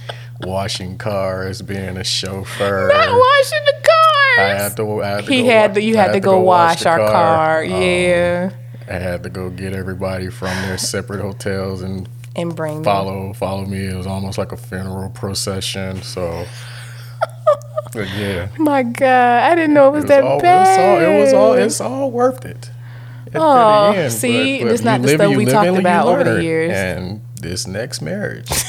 [0.42, 2.88] washing cars, being a chauffeur.
[2.92, 4.38] Not washing the cars.
[4.38, 5.02] I had to.
[5.02, 5.82] I had to he go had wa- to.
[5.82, 7.64] You I had, to go, wash, the our car.
[7.64, 8.50] Um, yeah,
[8.86, 12.06] I had to go get everybody from their separate hotels and
[12.40, 12.84] and bring them.
[12.84, 13.86] follow follow me.
[13.86, 16.02] It was almost like a funeral procession.
[16.02, 16.46] So,
[17.94, 20.80] yeah, My God, I didn't know it was, it was that all, it was bad.
[20.80, 22.70] all it was all it's all worth it.
[23.32, 26.42] At Oh, end, see, but, but it's not the stuff we talked about over the
[26.42, 26.72] years.
[26.72, 28.50] And this next marriage,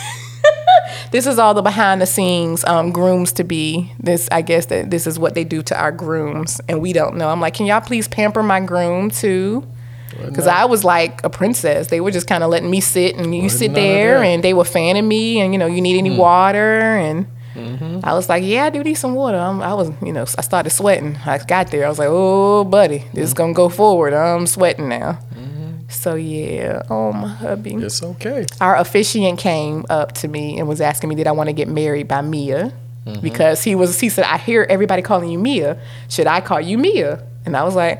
[1.11, 3.91] This is all the behind the scenes um, grooms to be.
[3.99, 7.17] This, I guess, that this is what they do to our grooms, and we don't
[7.17, 7.27] know.
[7.29, 9.67] I'm like, can y'all please pamper my groom too?
[10.17, 11.87] Because I was like a princess.
[11.87, 14.53] They were just kind of letting me sit, and you Wasn't sit there, and they
[14.53, 16.17] were fanning me, and you know, you need any hmm.
[16.17, 17.99] water, and mm-hmm.
[18.03, 19.37] I was like, yeah, I do need some water.
[19.37, 21.17] I'm, I was, you know, I started sweating.
[21.25, 24.13] I got there, I was like, oh, buddy, this is gonna go forward.
[24.13, 25.19] I'm sweating now.
[25.33, 25.61] Mm-hmm.
[25.91, 27.75] So yeah, oh my hubby.
[27.75, 28.45] It's okay.
[28.61, 31.67] our officiant came up to me and was asking me did I want to get
[31.67, 32.73] married by Mia?
[33.05, 33.21] Mm-hmm.
[33.21, 35.79] Because he was he said I hear everybody calling you Mia.
[36.09, 37.23] Should I call you Mia?
[37.45, 37.99] And I was like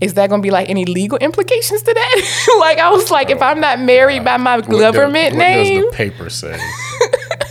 [0.00, 3.30] is that going to be like any legal implications to that like I was like
[3.30, 6.58] if I'm not married by my What government what name what does the paper say?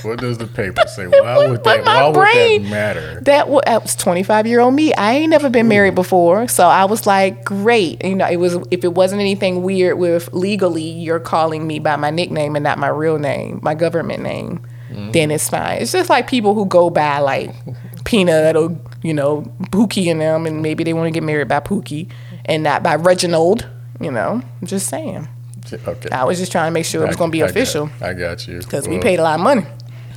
[0.03, 1.07] what does the paper say?
[1.07, 1.85] Why would that?
[1.85, 3.21] Why brain- would that matter?
[3.21, 5.95] that wa- that was 25 year old me I ain't never been married mm.
[5.95, 9.97] before so I was like great you know it was if it wasn't anything weird
[9.97, 14.23] with legally you're calling me by my nickname and not my real name my government
[14.23, 15.11] name mm.
[15.13, 17.53] then it's fine it's just like people who go by like
[18.05, 21.59] Peanut or you know Pookie and them and maybe they want to get married by
[21.59, 22.09] Pookie
[22.47, 23.67] and not by Reginald
[23.99, 25.27] you know I'm just saying
[25.73, 27.51] Okay, I was just trying to make sure it was going to be I got-
[27.51, 28.59] official I got you.
[28.59, 29.65] because we paid a lot of money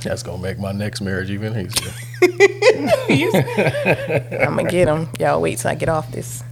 [0.01, 1.91] That's gonna make my next marriage even easier.
[4.41, 5.09] I'm gonna get them.
[5.19, 6.43] Y'all wait till I get off this.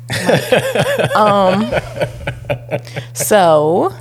[1.15, 1.65] um,
[3.13, 3.93] so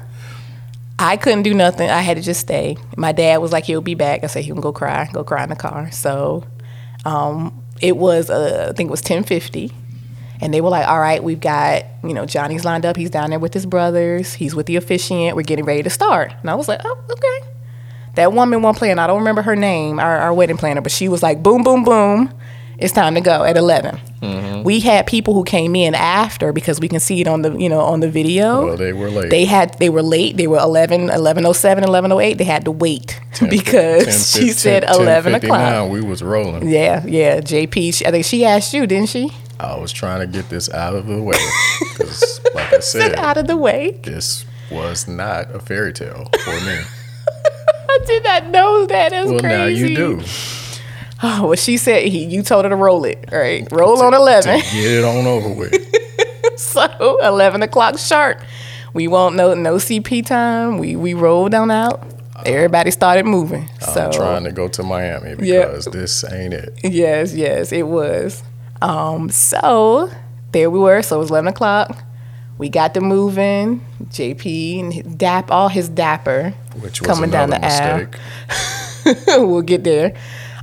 [0.98, 1.88] I couldn't do nothing.
[1.88, 2.76] I had to just stay.
[2.96, 4.24] My dad was like, he'll be back.
[4.24, 5.90] I said he can go cry, go cry in the car.
[5.92, 6.44] So
[7.04, 9.72] um, it was, uh, I think it was ten fifty,
[10.40, 12.96] And they were like, all right, we've got, you know, Johnny's lined up.
[12.96, 14.34] He's down there with his brothers.
[14.34, 15.36] He's with the officiant.
[15.36, 16.32] We're getting ready to start.
[16.40, 17.48] And I was like, oh, okay.
[18.14, 20.90] That woman won't play, and I don't remember her name, our, our wedding planner, but
[20.90, 22.32] she was like, boom, boom, boom.
[22.78, 23.98] It's time to go at 11.
[24.22, 24.62] Mm-hmm.
[24.62, 27.68] We had people who came in after because we can see it on the, you
[27.68, 28.66] know, on the video.
[28.66, 29.30] Well, they were late.
[29.30, 30.36] They had they were late.
[30.36, 32.38] They were 11, 1107, 1108.
[32.38, 33.20] They had to wait
[33.50, 35.90] because she said 11 o'clock.
[35.90, 36.68] We was rolling.
[36.68, 37.40] Yeah, yeah.
[37.40, 39.32] JP, I think she asked you, didn't she?
[39.60, 41.38] I was trying to get this out of the way
[41.92, 43.92] because, like I Said out of the way.
[44.02, 46.78] this was not a fairy tale for me.
[47.90, 49.10] I did not know that.
[49.10, 49.56] That's well, crazy.
[49.56, 50.22] now you do.
[51.20, 53.66] Oh, well, she said he, you told her to roll it, right?
[53.72, 54.60] Roll on To 11.
[54.60, 55.74] get it on over with.
[56.60, 58.40] so 11 o'clock sharp.
[58.94, 60.78] We won't know no CP time.
[60.78, 62.04] We we rolled on out.
[62.36, 63.68] Uh, Everybody started moving.
[63.80, 66.78] So I'm trying to go to Miami because this ain't it.
[66.84, 68.44] Yes, yes, it was.
[68.80, 70.10] Um, so
[70.52, 71.02] there we were.
[71.02, 72.04] So it was eleven o'clock.
[72.58, 73.84] We got the moving.
[74.04, 78.08] JP and his dap, all his dapper, Which was coming down the aisle.
[79.46, 80.14] we'll get there.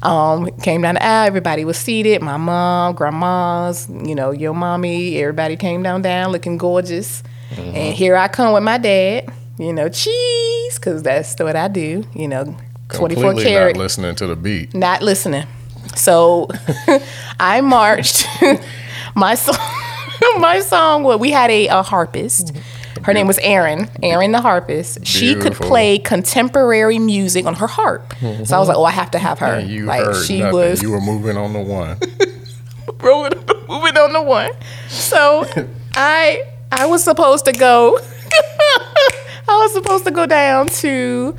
[0.02, 1.28] Um, came down the aisle.
[1.28, 2.22] Everybody was seated.
[2.22, 5.18] My mom, grandmas, you know, your mommy.
[5.18, 7.24] Everybody came down down, looking gorgeous.
[7.52, 7.76] Mm-hmm.
[7.76, 9.30] And here I come with my dad.
[9.58, 12.04] You know, cheese, because that's what I do.
[12.14, 12.58] You know,
[12.90, 14.74] twenty four karat not listening to the beat.
[14.74, 15.48] not listening.
[15.96, 16.48] So
[17.40, 18.28] I marched
[19.16, 19.56] my song.
[20.40, 21.04] My song.
[21.04, 22.56] Well, we had a, a harpist.
[23.04, 23.90] Her name was Erin.
[24.02, 25.06] Erin the harpist.
[25.06, 28.14] She could play contemporary music on her harp.
[28.20, 29.46] So I was like, oh, I have to have her.
[29.58, 30.54] And you like she nothing.
[30.56, 31.98] was You were moving on the one.
[33.70, 34.52] moving on the one.
[34.88, 35.46] So
[35.94, 38.00] I I was supposed to go.
[39.48, 41.36] I was supposed to go down to.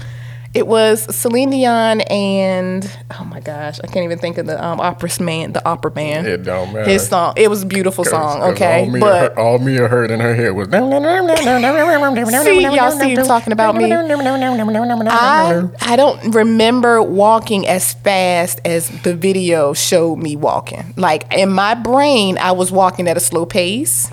[0.56, 2.90] It was Celine Dion and
[3.20, 6.24] oh my gosh, I can't even think of the um, opera man, the opera man.
[6.24, 6.88] It don't matter.
[6.90, 7.34] His song.
[7.36, 8.40] It was a beautiful song.
[8.40, 10.68] 'Cause Okay, all Mia, but heard, all Mia heard in her head was.
[12.44, 13.90] see, y'all see him talking about me.
[15.10, 20.94] I I don't remember walking as fast as the video showed me walking.
[20.96, 24.08] Like in my brain, I was walking at a slow pace.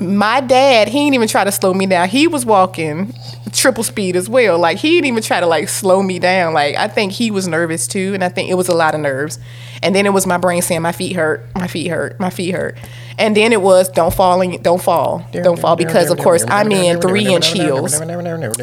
[0.00, 2.08] My dad, he didn't even try to slow me down.
[2.08, 3.12] He was walking
[3.52, 4.58] triple speed as well.
[4.58, 6.54] Like he didn't even try to like slow me down.
[6.54, 9.00] Like I think he was nervous too, and I think it was a lot of
[9.00, 9.38] nerves.
[9.82, 12.52] And then it was my brain saying, "My feet hurt, my feet hurt, my feet
[12.52, 12.76] hurt."
[13.18, 16.70] And then it was, "Don't fall, in, don't fall, don't fall," because of course I'm
[16.72, 18.00] in three inch heels.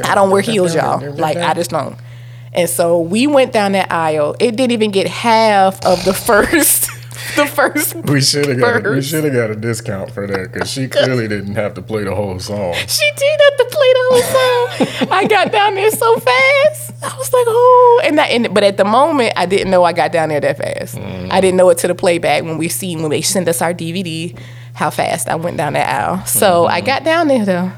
[0.05, 0.99] I don't wear heels, y'all.
[1.13, 1.97] Like I just don't.
[2.53, 4.35] And so we went down that aisle.
[4.39, 6.89] It didn't even get half of the first,
[7.37, 7.95] the first.
[7.95, 11.27] We should have got we should have got a discount for that because she clearly
[11.35, 12.73] didn't have to play the whole song.
[12.73, 15.07] She did have to play the whole song.
[15.11, 16.93] I got down there so fast.
[17.03, 18.31] I was like, oh, and that.
[18.31, 20.95] And, but at the moment, I didn't know I got down there that fast.
[20.95, 21.31] Mm.
[21.31, 23.73] I didn't know it to the playback when we see when they sent us our
[23.73, 24.37] DVD.
[24.73, 26.25] How fast I went down that aisle.
[26.25, 26.73] So mm-hmm.
[26.73, 27.71] I got down there though.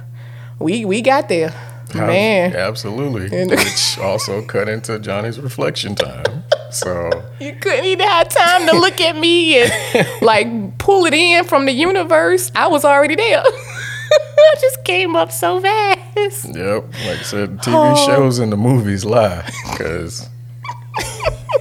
[0.60, 1.54] We we got there.
[1.96, 3.30] Man, absolutely.
[3.48, 6.44] Which also cut into Johnny's reflection time.
[6.72, 9.72] So You couldn't even have time to look at me and
[10.22, 12.52] like pull it in from the universe.
[12.56, 13.44] I was already there.
[14.12, 16.56] I just came up so fast.
[16.56, 18.06] Yep, like I said, TV Oh.
[18.08, 20.28] shows and the movies lie because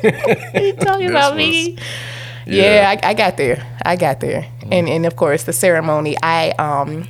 [0.03, 1.77] You talking about me?
[2.47, 3.67] Yeah, I, I got there.
[3.85, 6.17] I got there, and and of course the ceremony.
[6.23, 7.07] I um,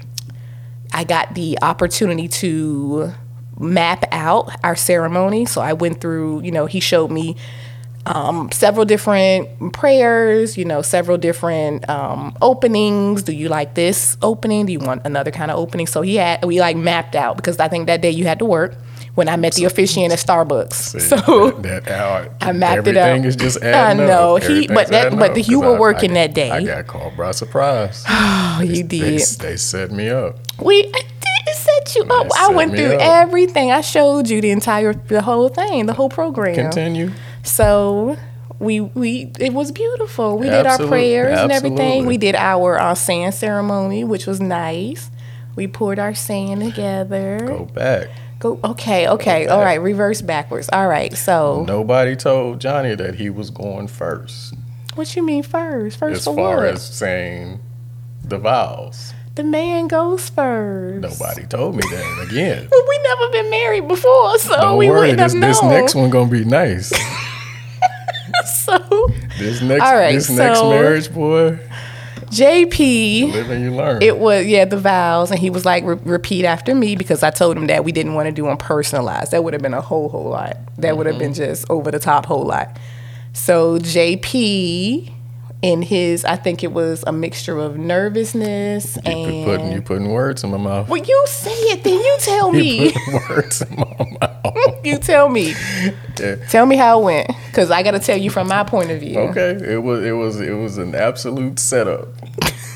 [0.93, 3.13] I got the opportunity to
[3.59, 5.45] map out our ceremony.
[5.47, 6.43] So I went through.
[6.43, 7.37] You know, he showed me
[8.09, 13.23] um, several different prayers, you know, several different um, openings.
[13.23, 14.67] Do you like this opening?
[14.67, 15.87] Do you want another kind of opening?
[15.87, 18.45] So he had, we like mapped out because I think that day you had to
[18.45, 18.77] work
[19.15, 21.01] when I met the officiant at Starbucks.
[21.01, 23.09] So that, that how I mapped it out.
[23.09, 24.37] everything is just I know.
[24.37, 24.43] up.
[24.45, 26.51] He- but that- but the- you were I- working I- that day.
[26.51, 28.05] I got called by surprise.
[28.09, 29.21] oh, you they, did.
[29.41, 30.37] they set me up.
[30.63, 31.01] We I
[31.47, 32.29] did set you up.
[32.37, 33.01] I went through up.
[33.01, 33.71] everything.
[33.73, 36.55] I showed you the entire, the whole thing, the whole program.
[36.55, 37.11] Continue.
[37.43, 38.17] So
[38.59, 40.39] we we it was beautiful.
[40.39, 42.07] We did our Absolute- prayers and everything.
[42.07, 45.11] We did our uh, sand ceremony, which was nice.
[45.57, 47.41] We poured our sand together.
[47.47, 48.09] Go back.
[48.39, 49.81] Go okay, okay, all right.
[49.81, 50.69] Reverse backwards.
[50.73, 51.13] All right.
[51.17, 54.55] So Nobody told Johnny that he was going first,
[54.95, 55.99] what you mean first?
[55.99, 56.67] First as for far what?
[56.67, 57.59] as saying
[58.25, 59.13] the vows.
[59.35, 61.01] the man goes first.
[61.21, 62.27] Nobody told me that.
[62.31, 65.01] Again, But we never been married before, so don't we worry.
[65.11, 65.51] wouldn't This, have known.
[65.51, 66.93] this next one gonna be nice.
[68.65, 69.09] So
[69.39, 71.59] This next, All right, this next so- marriage, boy,
[72.27, 73.33] JP.
[73.33, 74.03] live and you learn.
[74.03, 77.31] It was yeah the vows, and he was like Re- repeat after me because I
[77.31, 79.33] told him that we didn't want to do them personalized.
[79.33, 80.57] That would have been a whole whole lot.
[80.79, 81.45] That would have been mm-hmm.
[81.53, 82.77] just over the top whole lot.
[83.33, 85.13] So JP,
[85.61, 89.45] in his, I think it was a mixture of nervousness You and.
[89.45, 90.89] putting you putting words in my mouth.
[90.89, 92.93] well, you say it, then you tell me.
[93.29, 94.81] words in my mouth.
[94.85, 95.55] you tell me.
[96.19, 96.37] Yeah.
[96.49, 99.01] Tell me how it went, because I got to tell you from my point of
[99.01, 99.19] view.
[99.19, 102.09] Okay, it was it was it was an absolute setup.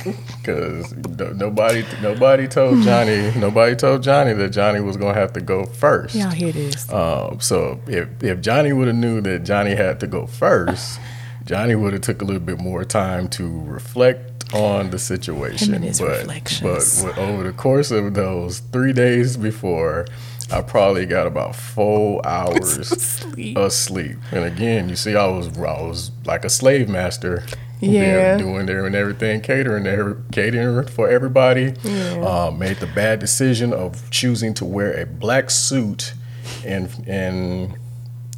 [0.43, 0.93] Because
[1.37, 6.17] nobody nobody told Johnny nobody told Johnny that Johnny was gonna have to go first.
[6.17, 6.93] Y'all hear this?
[6.93, 10.99] Um, so if if Johnny would have knew that Johnny had to go first,
[11.45, 15.69] Johnny would have took a little bit more time to reflect on the situation.
[15.69, 16.27] Him and his but
[17.03, 20.07] but over the course of those three days before,
[20.51, 22.79] I probably got about four hours
[23.57, 24.19] Asleep.
[24.31, 27.45] And again, you see, I was I was like a slave master.
[27.81, 28.37] Yeah.
[28.39, 31.75] doing there and everything, catering there, catering for everybody.
[31.85, 36.15] Uh, made the bad decision of choosing to wear a black suit,
[36.65, 37.77] and and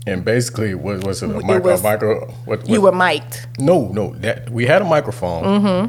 [0.07, 1.31] and basically, what was it?
[1.31, 3.47] A It micro, was- micro what, You were mic'd.
[3.59, 4.15] no, no.
[4.17, 5.89] That we had a microphone,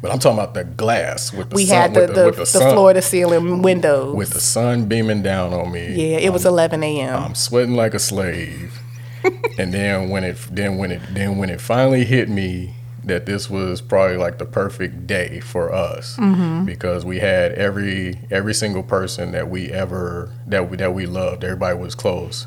[0.00, 1.56] but I'm talking about the glass with the Mm-hmm.
[1.56, 4.16] We sun, had the, with the, with the, sun, floor to ceiling windows.
[4.16, 5.86] with the sun beaming down on me.
[5.94, 7.22] yeah, it was 11 a.m.
[7.22, 8.78] I'm sweating like a slave.
[9.58, 13.48] and then when it then when it then when it finally hit me that this
[13.50, 16.64] was probably like the perfect day for us Mm-hmm.
[16.64, 21.44] because we had every every single person that we ever that we that we loved
[21.44, 22.46] everybody was close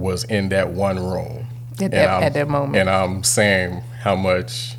[0.00, 1.84] was in that one room Mm-hmm.
[1.84, 2.76] At that- at that moment.
[2.76, 4.76] and I'm saying how much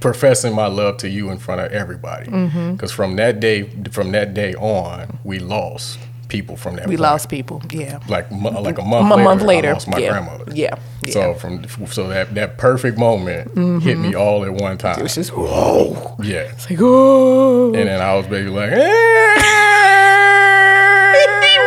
[0.00, 2.86] professing my love to you in front of everybody because Mm-hmm.
[2.86, 5.98] from that day from that day on we lost
[6.28, 7.62] people from that we point lost people.
[7.70, 7.98] Yeah.
[8.08, 9.68] like like a month A later, month later.
[9.68, 10.10] I lost my yeah.
[10.10, 10.44] grandmother.
[10.52, 10.74] Yeah.
[11.02, 11.12] Yeah.
[11.12, 14.98] So from so that that perfect moment hit me all at one time.
[14.98, 16.16] it was just, whoa.
[16.22, 16.50] yeah.
[16.52, 17.66] It's like, oh.
[17.74, 18.78] And then I was basically like, he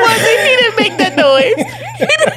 [0.01, 0.39] wasn't.
[0.47, 1.63] He didn't make that noise.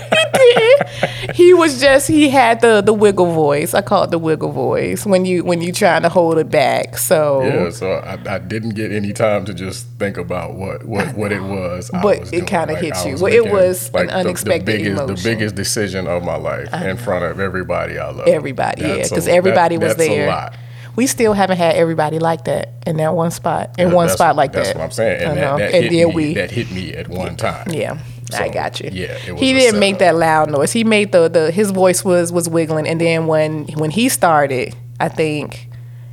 [1.40, 2.07] he was just.
[2.09, 3.72] He had the the wiggle voice.
[3.74, 6.98] I call it the wiggle voice when you when you trying to hold it back.
[6.98, 7.42] So.
[7.42, 7.70] yeah.
[7.70, 11.42] So I, I didn't get any time to just think about what what, what it
[11.42, 11.90] was.
[11.90, 13.16] But was it kinda Like, hit you.
[13.16, 15.14] Well, it was an the- the, unexpected biggest, emotion.
[15.14, 16.96] The biggest decision of my life in uh-huh.
[16.96, 18.29] front of everybody I love.
[18.29, 20.26] Everybody, yeah, That's a- because everybody that- was that's there.
[20.26, 20.57] A lot.
[20.96, 23.79] We still haven't had everybody like that in that one spot.
[23.79, 24.76] In one spot like that's that.
[24.76, 25.29] That's what I'm saying.
[25.31, 26.14] And that, that hit then me.
[26.14, 26.35] we.
[26.35, 27.70] that hit me at one time.
[27.70, 27.98] Yeah,
[28.35, 28.90] I got you.
[28.93, 30.73] yeah, it was he didn't make that loud noise.
[30.73, 34.75] He made the the his voice was was wiggling, and then when when he started,
[34.99, 35.69] I think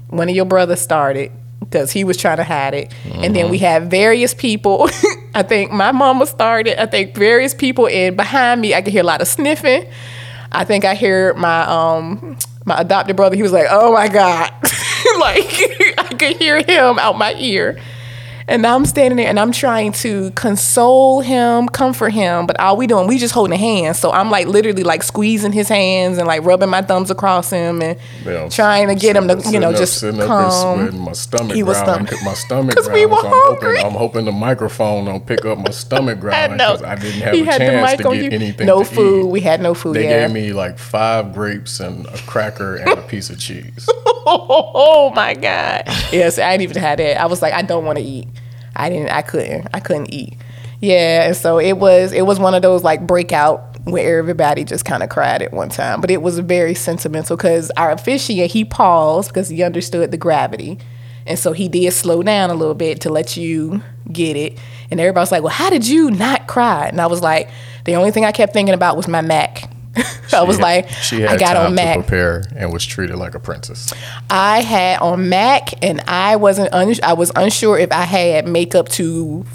[0.10, 3.52] one of your brothers started because he was trying to hide it, and then Mm-hmm.
[3.52, 4.90] we had various people.
[5.36, 6.82] I think my mama started.
[6.82, 9.86] I think various people, and behind me, I could hear a lot of sniffing.
[10.52, 13.36] I think I hear my um my adopted brother.
[13.36, 14.52] He was like, "Oh my god!"
[15.20, 15.46] like
[15.98, 17.78] I could hear him out my ear.
[18.50, 22.88] And I'm standing there and I'm trying to console him, comfort him, but all we
[22.88, 24.00] doing, we just holding hands.
[24.00, 27.82] So I'm like literally like squeezing his hands and like rubbing my thumbs across him
[27.82, 30.98] and know, trying to get him to, you know, up- just sitting up calm.
[31.02, 33.80] my stomach He was growling, stom- my stomach 'Cause we were so I'm hoping, hungry.
[33.80, 37.34] I'm hoping the microphone don't pick up my stomach I growling because I didn't have
[37.34, 38.30] he a chance to get you.
[38.32, 38.66] anything.
[38.66, 39.26] No food.
[39.26, 39.32] Eat.
[39.32, 39.98] We had no food.
[39.98, 40.26] They yeah.
[40.26, 43.90] gave me like five grapes and a cracker and a piece of cheese.
[44.26, 45.84] oh my god.
[46.14, 47.20] Yes, I didn't even have that.
[47.20, 48.28] I was like, I don't want to eat.
[48.78, 49.10] I didn't.
[49.10, 49.68] I couldn't.
[49.74, 50.38] I couldn't eat.
[50.80, 52.14] Yeah, and so it was.
[52.14, 55.70] It was one of those like breakout where everybody just kind of cried at one
[55.70, 56.02] time.
[56.02, 60.78] But it was very sentimental because our officiant he paused because he understood the gravity,
[61.26, 64.60] and so he did slow down a little bit to let you get it.
[64.92, 67.50] And everybody was like, "Well, how did you not cry?" And I was like,
[67.86, 69.70] "The only thing I kept thinking about was my Mac."
[70.34, 71.98] I was had- like, she had I got time on Mac.
[71.98, 73.94] to prepare and was treated like a princess.
[74.30, 76.74] I had on Mac, and I wasn't.
[76.74, 79.46] Un- I was unsure if I had makeup to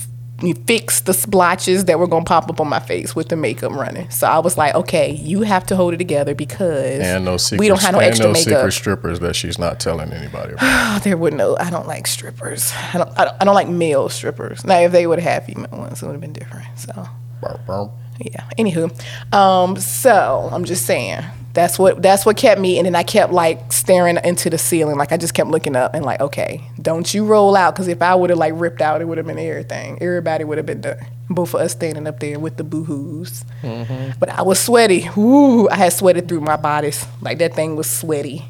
[0.66, 4.10] fix the splotches that were gonna pop up on my face with the makeup running.
[4.10, 7.60] So I was like, okay, you have to hold it together because And no secret,
[7.60, 8.48] we don't have no and extra no makeup.
[8.54, 11.02] secret strippers that she's not telling anybody about.
[11.04, 11.56] There would no.
[11.58, 12.72] I don't like strippers.
[12.92, 13.10] I don't.
[13.16, 14.64] I don't, I don't like male strippers.
[14.64, 16.66] Now, if they would have had female ones, it would have been different.
[16.76, 17.06] So.
[17.40, 17.92] Burp, burp.
[18.24, 18.90] Yeah anywho
[19.34, 21.22] um so i'm just saying
[21.54, 24.96] that's what that's what kept me and then i kept like staring into the ceiling
[24.96, 28.00] like i just kept looking up and like okay don't you roll out because if
[28.00, 30.80] i would have like ripped out it would have been everything everybody would have been
[30.80, 30.96] done
[31.28, 33.44] both of us standing up there with the boohoos.
[34.18, 37.88] But i was sweaty Ooh, i had sweated through my bodice, like that thing was
[37.90, 38.44] sweaty.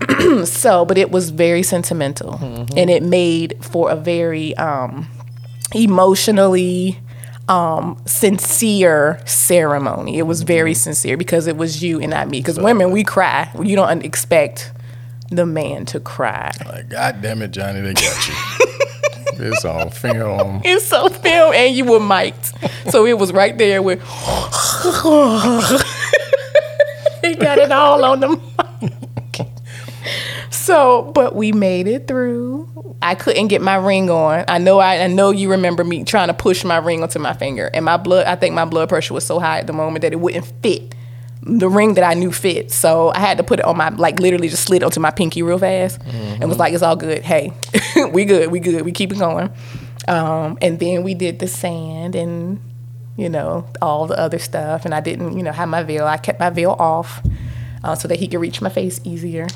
[0.44, 2.34] So but it was very sentimental
[2.76, 5.06] and it made for a very um
[5.74, 6.98] emotionally
[7.48, 10.18] um, sincere ceremony.
[10.18, 12.40] It was very sincere because it was you and not me.
[12.40, 13.50] Because women, we cry.
[13.60, 14.72] You don't expect
[15.30, 16.52] the man to cry.
[16.66, 18.34] Like, God damn it, Johnny, they got you.
[19.44, 20.60] it's on film.
[20.64, 22.52] It's so film, and you were mic'd,
[22.90, 24.00] so it was right there with.
[27.22, 28.28] he got it all on the.
[28.28, 28.71] mic.
[30.62, 32.96] So, but we made it through.
[33.02, 34.44] I couldn't get my ring on.
[34.48, 34.78] I know.
[34.78, 37.84] I, I know you remember me trying to push my ring onto my finger, and
[37.84, 38.26] my blood.
[38.26, 40.94] I think my blood pressure was so high at the moment that it wouldn't fit
[41.44, 42.70] the ring that I knew fit.
[42.70, 45.42] So I had to put it on my like literally just slid onto my pinky
[45.42, 47.22] real fast, and was like, "It's all good.
[47.22, 47.52] Hey,
[48.12, 48.50] we good.
[48.50, 48.84] We good.
[48.84, 49.50] We keep it going."
[50.08, 52.60] Um, and then we did the sand and
[53.16, 56.06] you know all the other stuff, and I didn't you know have my veil.
[56.06, 57.20] I kept my veil off
[57.82, 59.48] uh, so that he could reach my face easier.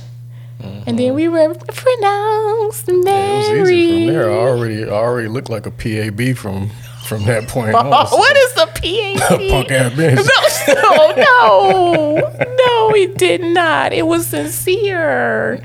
[0.60, 3.74] And then we were pronounced It was married.
[3.76, 4.30] easy from there.
[4.30, 6.70] I already, I already looked like a PAB from
[7.06, 7.86] from that point on.
[8.10, 9.38] what is the PAB?
[9.50, 10.74] Punk ass bitch.
[10.74, 13.92] no, no, no, it did not.
[13.92, 15.62] It was sincere.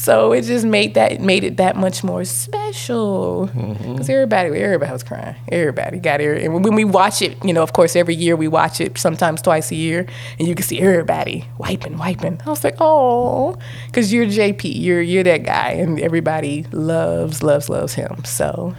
[0.00, 3.92] So it just made that made it that much more special mm-hmm.
[3.92, 5.36] because everybody everybody was crying.
[5.48, 6.42] Everybody got it.
[6.42, 9.42] And when we watch it, you know, of course, every year we watch it, sometimes
[9.42, 10.06] twice a year,
[10.38, 12.40] and you can see everybody wiping, wiping.
[12.46, 17.68] I was like, oh, because you're JP, you're you're that guy, and everybody loves, loves,
[17.68, 18.24] loves him.
[18.24, 18.74] So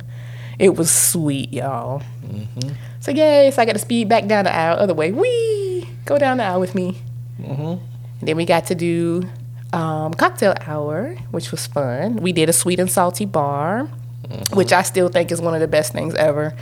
[0.58, 2.02] it was sweet, y'all.
[2.26, 2.72] Mm-hmm.
[3.00, 3.52] So yay!
[3.52, 5.12] So I got to speed back down the aisle, other way.
[5.12, 6.98] We Go down the aisle with me.
[7.40, 7.62] Mm-hmm.
[7.62, 9.24] And then we got to do
[9.74, 12.18] um, cocktail hour, which was fun.
[12.18, 13.86] We did a sweet and salty bar,
[14.54, 16.54] which I still think is one of the best things ever.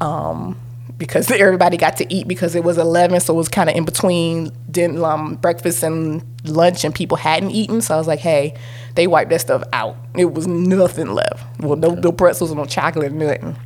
[0.00, 0.60] Um,
[0.96, 3.84] because everybody got to eat because it was 11, so it was kind of in
[3.84, 7.80] between din- um, breakfast and lunch, and people hadn't eaten.
[7.80, 8.54] So I was like, hey,
[8.94, 9.96] they wiped that stuff out.
[10.16, 11.60] It was nothing left.
[11.60, 13.56] Well, no, no pretzels, no chocolate, nothing.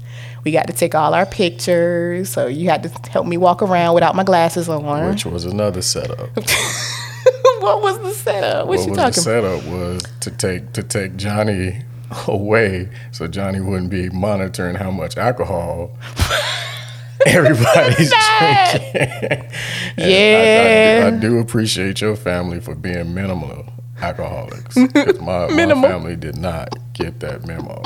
[0.44, 3.94] We got to take all our pictures, so you had to help me walk around
[3.94, 5.10] without my glasses on.
[5.10, 6.30] Which was another setup.
[7.60, 8.66] what was the setup?
[8.66, 11.82] What, what you was talking the setup was to take to take Johnny
[12.26, 15.96] away so Johnny wouldn't be monitoring how much alcohol
[17.26, 19.50] everybody's drinking.
[19.98, 21.10] And I- I, Yeah.
[21.12, 23.66] I do appreciate your family for being minimal
[24.00, 24.76] alcoholics.
[24.76, 25.48] my, my
[25.82, 27.82] family did not get that memo.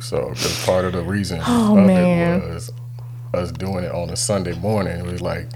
[0.00, 2.40] So, because part of the reason Oh, of man.
[2.42, 2.72] it was
[3.34, 4.98] us doing it on a Sunday morning.
[5.00, 5.48] It was like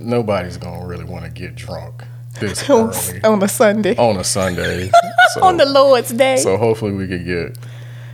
[0.00, 2.02] nobody's gonna really want to get drunk
[2.40, 4.90] this early on a Sunday, on a Sunday.
[5.34, 6.36] So, on the Lord's Day.
[6.36, 7.56] so hopefully we could get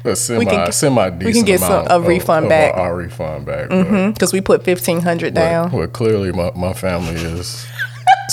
[0.05, 2.75] a semi can get- semi decent get some- a refund of back.
[2.75, 3.69] Our, our refund back.
[3.69, 4.37] Because mm-hmm.
[4.37, 5.73] we put fifteen hundred down.
[5.73, 7.67] well, clearly my, my family is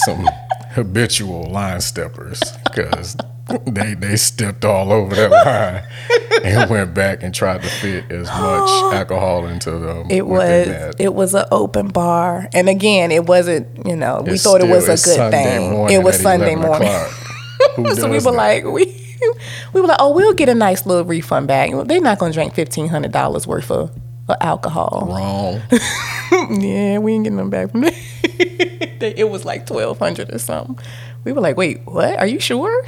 [0.05, 0.27] some
[0.71, 3.15] habitual line steppers because
[3.65, 8.27] they they stepped all over that line and went back and tried to fit as
[8.27, 10.07] much alcohol into them.
[10.09, 10.95] It was that.
[10.99, 13.85] it was an open bar, and again, it wasn't.
[13.85, 15.89] You know, we It's thought it was a good Sunday thing.
[15.89, 16.89] It was Sunday morning.
[17.95, 18.31] so we were that?
[18.31, 18.97] like, we
[19.73, 21.69] we were like, oh, we'll get a nice little refund back.
[21.85, 23.91] They're not gonna drink fifteen hundred dollars worth of,
[24.27, 25.07] of alcohol.
[25.09, 25.61] wrong.
[26.59, 27.81] Yeah, we ain't getting them back from.
[27.81, 30.77] They- it was like twelve hundred or something.
[31.23, 32.17] We were like, wait, what?
[32.17, 32.85] Are you sure?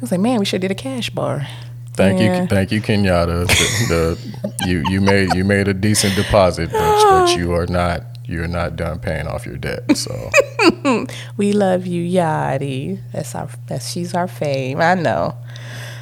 [0.00, 1.46] I was like, man, we should have did a cash bar.
[1.92, 2.42] Thank Yeah.
[2.42, 3.46] you, thank you, Kenyatta.
[3.46, 4.16] The,
[4.48, 8.48] the you you made you made a decent deposit, but, but you are not you're
[8.48, 9.96] not done paying off your debt.
[9.96, 10.30] So
[11.36, 13.00] We love you, Yachty.
[13.12, 14.80] That's our that's she's our fame.
[14.80, 15.36] I know.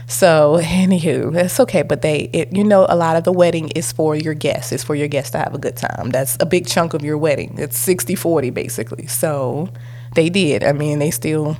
[0.06, 1.82] So anywho, that's okay.
[1.82, 4.72] But they, it, you know, a lot of the wedding is for your guests.
[4.72, 6.10] It's for your guests to have a good time.
[6.10, 7.56] That's a big chunk of your wedding.
[7.58, 9.06] It's 60-40 basically.
[9.06, 9.68] So
[10.14, 10.62] they did.
[10.64, 11.58] I mean, they still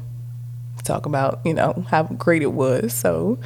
[0.82, 2.92] talk about you know how great it was.
[2.92, 3.38] So,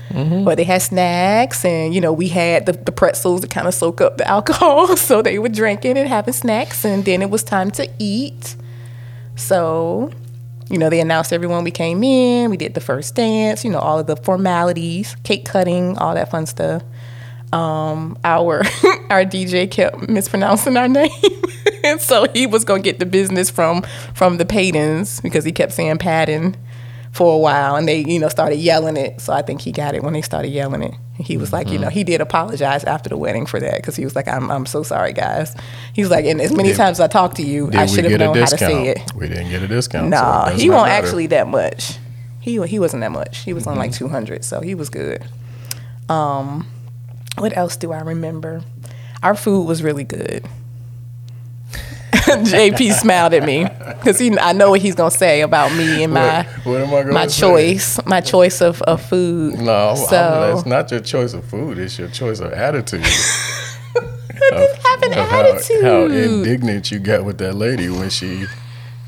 [0.45, 3.75] but they had snacks, and you know we had the, the pretzels to kind of
[3.75, 4.97] soak up the alcohol.
[4.97, 8.57] So they were drinking and having snacks, and then it was time to eat.
[9.37, 10.11] So,
[10.71, 12.51] you know, they announced everyone we came in.
[12.51, 16.31] We did the first dance, you know, all of the formalities, cake cutting, all that
[16.31, 16.83] fun stuff.
[17.53, 18.59] Um, our
[19.11, 21.11] our DJ kept mispronouncing our name,
[21.85, 23.83] and so he was gonna get the business from
[24.15, 26.57] from the Paydens because he kept saying Patton
[27.13, 29.21] for a while, and they you know started yelling it.
[29.21, 30.95] So I think he got it when they started yelling it.
[31.19, 34.05] He was like, you know, he did apologize after the wedding for that because he
[34.05, 35.55] was like, I'm I'm so sorry, guys.
[35.93, 38.05] He was like, and as many Did- times as I talked to you, I should
[38.07, 39.13] have known how to say it.
[39.15, 40.13] We didn't get a discount.
[40.13, 41.07] so Nah, it he won't matter.
[41.07, 41.99] actually that much.
[42.41, 43.39] He he wasn't that much.
[43.45, 45.23] He was on like two hundred, so he was good.
[46.09, 46.67] Um,
[47.39, 48.63] what else do I remember?
[49.23, 50.45] Our food was really good.
[52.23, 56.13] JP smiled at me because he I know what he's gonna say about me and
[56.13, 59.59] my What, what am I going my to choice, my choice of, of food.
[59.59, 60.07] No, I'm- so
[60.55, 61.79] that's not your choice of food.
[61.79, 63.05] It's your choice of attitude.
[64.53, 65.83] have an of how, attitude.
[65.85, 68.47] how indignant you got with that lady when she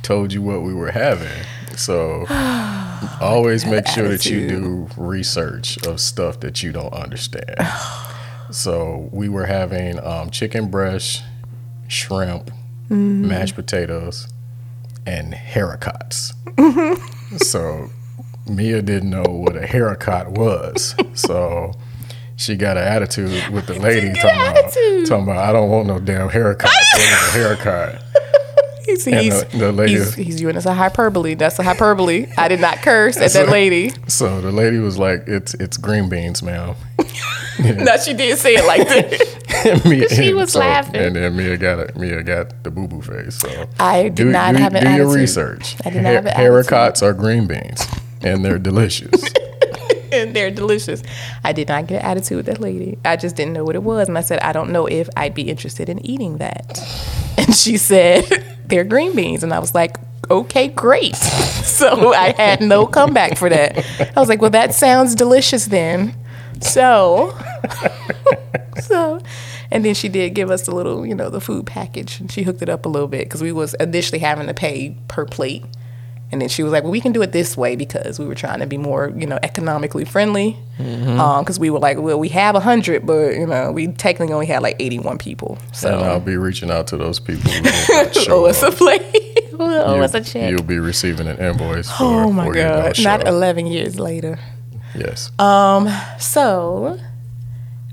[0.02, 1.44] told you what we were having.
[1.76, 2.24] So
[3.20, 7.55] always make sure that you do research of stuff that you don't understand.
[8.50, 11.22] so we were having um, chicken breast,
[11.88, 12.50] shrimp,
[12.91, 14.28] mashed potatoes,
[15.07, 16.32] and haricots.
[17.43, 17.91] so
[18.47, 21.72] Mia didn't know what a haircut was, so
[22.37, 25.07] she got an attitude with the lady talking about, attitude.
[25.07, 26.70] talking about, I don't want no damn haircut.
[26.70, 28.03] I want a haircut.
[28.87, 31.35] He's, And he's, the- the lady- he's, he's doing this a hyperbole.
[31.35, 32.26] That's a hyperbole.
[32.37, 33.93] I did not curse at that lady.
[34.09, 36.74] So the lady was like, "It's it's green beans, ma'am."
[37.62, 39.85] No, she did say it like that.
[39.89, 40.97] Mia, She was so- laughing.
[40.97, 41.97] and then Mia got it.
[41.97, 43.37] Mia got the boo boo face.
[43.39, 45.76] So I did do, not do, have an do your research.
[45.85, 47.87] I did not have an haircuts are green beans,
[48.22, 49.09] and they're delicious.
[50.12, 51.03] and they're delicious.
[51.45, 52.99] I did not get an attitude with that lady.
[53.05, 54.09] I just didn't know what it was.
[54.09, 56.78] And I said, I don't know if I'd be interested in eating that.
[57.39, 59.42] And she said, they're green beans.
[59.42, 59.96] And I was like,
[60.30, 61.16] okay, great.
[61.64, 63.84] So I had no comeback for that.
[64.16, 66.14] I was like, well, that sounds delicious then.
[66.60, 67.36] So,
[68.80, 69.20] so,
[69.72, 72.20] and then she did give us the little, you know, the food package.
[72.20, 74.96] And she hooked it up a little bit because we was initially having to pay
[75.08, 75.64] per plate.
[76.35, 78.35] And then she was like, "Well, we can do it this way because we were
[78.35, 80.57] trying to be more, you know, economically friendly.
[80.76, 84.61] Because we were like, well, we have hundred, but you know, we technically only had
[84.61, 85.59] like eighty-one people.
[85.72, 88.64] So and I'll be reaching out to those people who did not show oh, it's
[88.64, 88.74] a up.
[88.74, 89.01] plate.
[89.61, 90.51] oh, You- it's a check.
[90.51, 91.89] You'll be receiving an invoice.
[91.89, 92.85] For, Oh my for god!
[92.87, 93.03] no-show.
[93.05, 94.41] Not eleven years later.
[94.97, 95.30] Yes.
[95.39, 95.89] Um.
[96.18, 96.99] So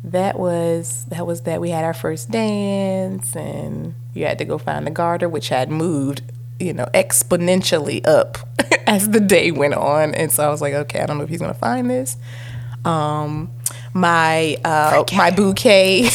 [0.03, 1.61] that was that was that.
[1.61, 5.69] We had our first dance, and you had to go find the garter, which had
[5.69, 6.23] moved,
[6.61, 8.37] you know, exponentially up
[8.87, 10.13] as the day went on.
[10.15, 12.17] And so I was like, okay, I don't know if he's gonna find this.
[12.85, 13.51] Um,
[13.93, 16.09] my uh, my bouquet,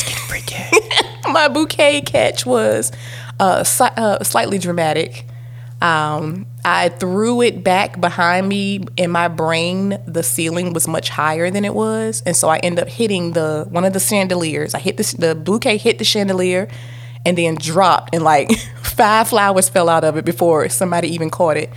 [1.30, 2.92] my bouquet catch was
[3.38, 5.26] uh, si- uh, slightly dramatic.
[5.82, 8.80] Um, I threw it back behind me.
[8.97, 12.84] In my brain, the ceiling was much higher than it was, and so I ended
[12.84, 14.74] up hitting the one of the chandeliers.
[14.74, 16.68] I hit the the bouquet hit the chandelier,
[17.26, 18.51] and then dropped, and like
[18.97, 21.70] five flowers fell out of it before somebody even caught it.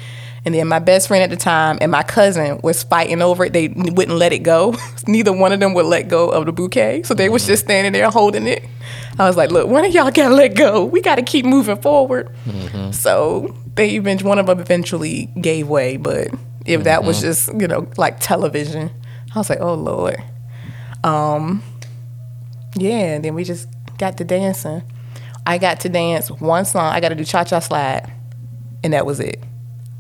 [0.45, 3.51] And then my best friend at the time and my cousin was fighting over it.
[3.53, 4.73] They wouldn't let it go.
[5.07, 7.91] Neither one of them would let go of the bouquet, so they was just standing
[7.91, 8.63] there holding it.
[9.19, 10.85] I was like, "Look, one of y'all gotta let go.
[10.85, 12.29] We gotta keep moving forward."
[12.91, 16.29] So they even one of them eventually gave way, but
[16.65, 18.91] if that was just you know like television,
[19.35, 20.23] I was like, "Oh Lord."
[21.03, 21.63] Um,
[22.75, 23.67] yeah, and then we just
[23.97, 24.83] got to dancing.
[25.49, 26.93] I got to dance one song.
[26.93, 28.13] I got to do cha cha slide,
[28.83, 29.43] and that was it.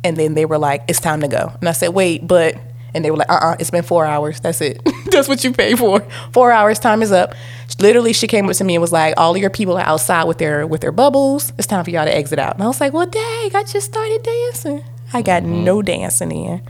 [0.03, 2.55] And then they were like, "It's time to go." And I said, "Wait, but."
[2.93, 4.39] And they were like, "Uh, uh it's been four hours.
[4.39, 4.79] That's it.
[5.11, 6.01] That's what you pay for.
[6.33, 6.77] Four hours.
[6.77, 7.33] Time is up."
[7.79, 10.25] Literally, she came up to me and was like, "All of your people are outside
[10.25, 11.51] with their with their bubbles.
[11.57, 13.87] It's time for y'all to exit out." And I was like, "Well, dang, I just
[13.87, 14.83] started dancing.
[15.13, 16.61] I got no dancing in."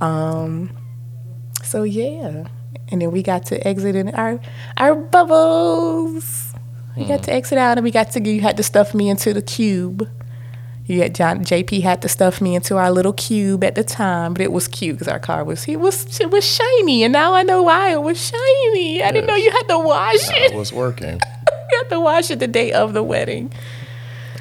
[0.00, 0.70] Um,
[1.62, 2.48] so yeah,
[2.88, 4.40] and then we got to exit in our
[4.78, 6.47] our bubbles.
[6.98, 9.32] We got to exit out, and we got to you had to stuff me into
[9.32, 10.08] the cube.
[10.86, 14.32] You had John JP had to stuff me into our little cube at the time,
[14.32, 17.34] but it was cute because our car was it was it was shiny, and now
[17.34, 19.02] I know why it was shiny.
[19.02, 20.54] I didn't know you had to wash I it.
[20.54, 21.20] was working.
[21.70, 23.52] you had to wash it the day of the wedding.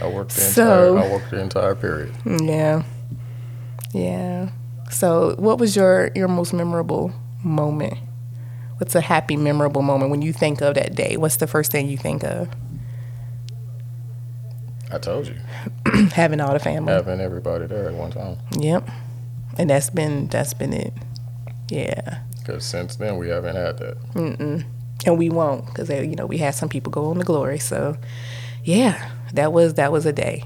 [0.01, 1.09] I worked the So- entire.
[1.09, 2.13] I worked the entire period.
[2.25, 2.83] Yeah,
[3.93, 4.49] yeah.
[4.89, 7.11] So, what was your your most memorable
[7.43, 7.97] moment?
[8.77, 11.17] What's a happy, memorable moment when you think of that day?
[11.17, 12.49] What's the first thing you think of?
[14.91, 15.35] I told you,
[16.13, 16.93] Having all the family.
[16.93, 18.37] having everybody there at one time.
[18.57, 18.89] Yep.
[19.57, 20.93] And that's been that's been it.
[21.69, 22.19] Yeah.
[22.39, 23.97] Because since then we haven't had that.
[25.05, 27.59] And we won't because you know we had some people go on to glory.
[27.59, 27.97] So
[28.63, 30.43] yeah, that was that was a day.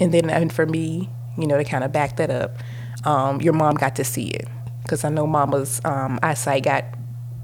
[0.00, 2.56] And then and for me, you know, to kind of back that up,
[3.04, 4.48] um, your mom got to see it
[4.82, 6.84] because I know Mama's um, eyesight got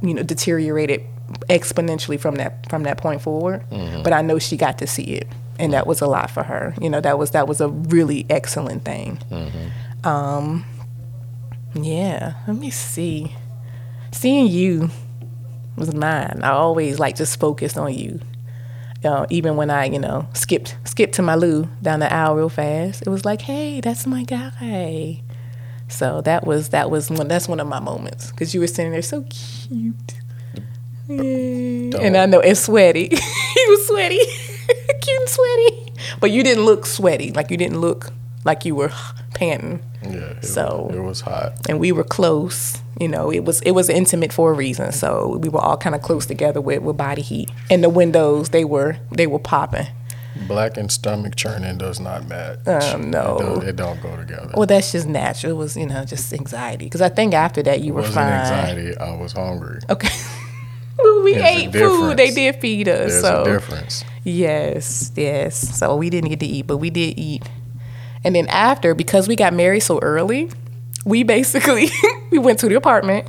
[0.03, 1.03] you know deteriorated
[1.51, 3.65] exponentially from that from that point forward.
[4.03, 5.29] But I know she got to see it,
[5.59, 6.75] and that was a lot for her.
[6.81, 9.19] You know, that was that was a really excellent thing.
[10.05, 10.65] Um,
[11.75, 12.35] yeah.
[12.47, 13.35] Let me see.
[14.13, 14.91] Seeing you
[15.77, 16.41] was mine.
[16.43, 18.21] I always like just focused on you.
[19.05, 22.49] Uh, even when I, you know, skipped skipped to my loo down the aisle real
[22.49, 25.23] fast, it was like, hey, that's my guy.
[25.89, 28.93] So that was that was one that's one of my moments because you were sitting
[28.93, 29.95] there so cute,
[31.09, 31.99] Yeah.
[31.99, 33.09] and I know it's sweaty.
[33.09, 34.19] he was sweaty,
[35.01, 37.33] cute and sweaty, but you didn't look sweaty.
[37.33, 38.11] Like you didn't look
[38.45, 38.93] like you were
[39.35, 40.11] panting Yeah.
[40.37, 41.53] It So- was, it was hot.
[41.69, 42.81] and we were close.
[43.01, 44.93] You know, it was it was intimate for a reason.
[44.93, 47.51] So we were all kind of close together with, with body heat.
[47.71, 49.87] And the windows they were they were popping.
[50.47, 52.59] Black and stomach churning does not match.
[52.67, 53.37] Oh, no.
[53.37, 54.53] It don't, it don't go together.
[54.57, 55.53] Well, that's just natural.
[55.53, 56.85] It was you know just anxiety.
[56.87, 58.33] Because I think after that you it were fine.
[58.33, 58.97] anxiety.
[58.97, 59.81] I was hungry.
[59.91, 60.09] Okay.
[61.01, 62.17] Well, we There's ate food.
[62.17, 63.11] They did feed us.
[63.11, 64.05] There's so a difference.
[64.25, 65.79] Yes, yes.
[65.79, 67.49] So we didn't get to eat, but we did eat.
[68.25, 70.51] And then after, because we got married so early,
[71.05, 71.89] we basically
[72.31, 73.29] we went to the apartment.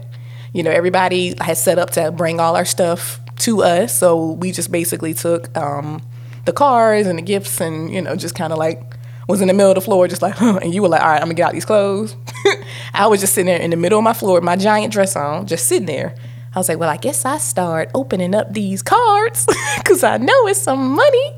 [0.51, 4.51] You know, everybody had set up to bring all our stuff to us, so we
[4.51, 6.01] just basically took um,
[6.45, 8.81] the cars and the gifts, and you know, just kind of like
[9.29, 11.07] was in the middle of the floor, just like, huh, and you were like, all
[11.07, 12.15] right, I'm gonna get out these clothes.
[12.93, 15.45] I was just sitting there in the middle of my floor, my giant dress on,
[15.45, 16.15] just sitting there.
[16.53, 19.45] I was like, well, I guess I start opening up these cards
[19.77, 21.35] because I know it's some money.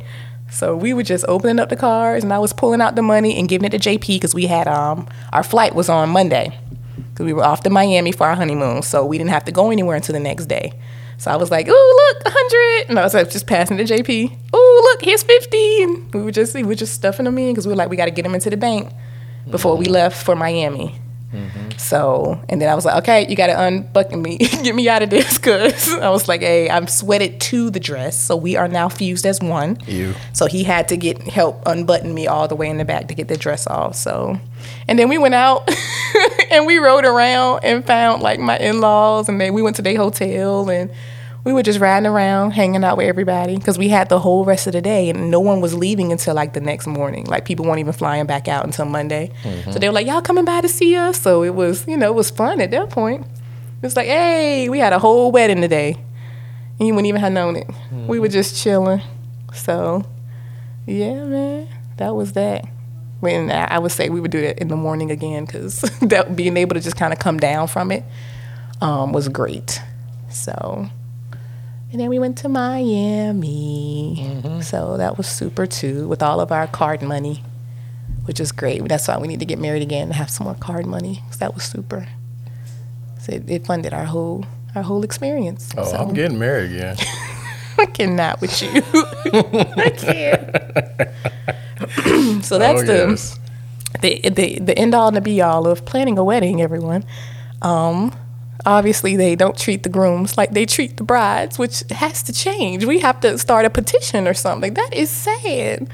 [0.50, 3.38] So we were just opening up the cards, and I was pulling out the money
[3.38, 6.58] and giving it to JP because we had um our flight was on Monday
[6.96, 9.70] because we were off to Miami for our honeymoon, so we didn't have to go
[9.70, 10.72] anywhere until the next day.
[11.22, 14.56] So I was like, "Ooh, look, hundred, and I was like, just passing to JP.
[14.56, 15.84] Ooh, look, here's fifty.
[15.84, 17.96] And we were just we were just stuffing them in because we were like, we
[17.96, 18.92] got to get them into the bank
[19.48, 21.00] before we left for Miami.
[21.32, 21.78] Mm-hmm.
[21.78, 25.02] So, and then I was like, okay, you got to unbuckle me, get me out
[25.02, 28.68] of this, because I was like, hey, I'm sweated to the dress, so we are
[28.68, 29.78] now fused as one.
[29.88, 30.14] You.
[30.34, 33.14] So he had to get help unbutton me all the way in the back to
[33.14, 33.96] get the dress off.
[33.96, 34.40] So,
[34.88, 35.70] and then we went out
[36.52, 39.82] and we rode around and found like my in laws, and then we went to
[39.82, 40.92] their hotel and
[41.44, 44.68] we were just riding around, hanging out with everybody because we had the whole rest
[44.68, 47.26] of the day, and no one was leaving until like the next morning.
[47.26, 49.32] Like people weren't even flying back out until Monday.
[49.72, 52.08] So they were like, "Y'all coming by to see us?" So it was, you know,
[52.08, 53.22] it was fun at that point.
[53.26, 55.98] It was like, "Hey, we had a whole wedding today,"
[56.80, 57.68] and you wouldn't even have known it.
[58.08, 59.02] We were just chilling.
[59.54, 60.04] So,
[60.86, 61.68] yeah, man,
[61.98, 62.66] that was that.
[63.20, 66.36] When I I would say we would do that in the morning again because that
[66.36, 68.04] being able to just kind of come down from it
[68.82, 69.82] um, was great.
[70.30, 70.88] So,
[71.92, 74.42] and then we went to Miami.
[74.62, 77.44] So that was super too, with all of our card money,
[78.26, 78.88] which is great.
[78.88, 81.22] That's why we need to get married again and have some more card money.
[81.28, 82.08] 'cause that was super.
[83.20, 85.70] So it, it funded our whole our whole experience.
[85.78, 86.98] Oh, so I'm getting married again.
[87.78, 88.70] I cannot with you.
[89.34, 90.58] I can't.
[92.46, 93.40] so that's oh, the yes.
[94.02, 97.04] the the the end all and the be all of planning a wedding, everyone.
[97.62, 98.14] Um,
[98.66, 102.86] obviously, they don't treat the grooms like they treat the brides, which has to change.
[102.86, 104.74] We have to start a petition or something.
[104.74, 105.90] That is sad.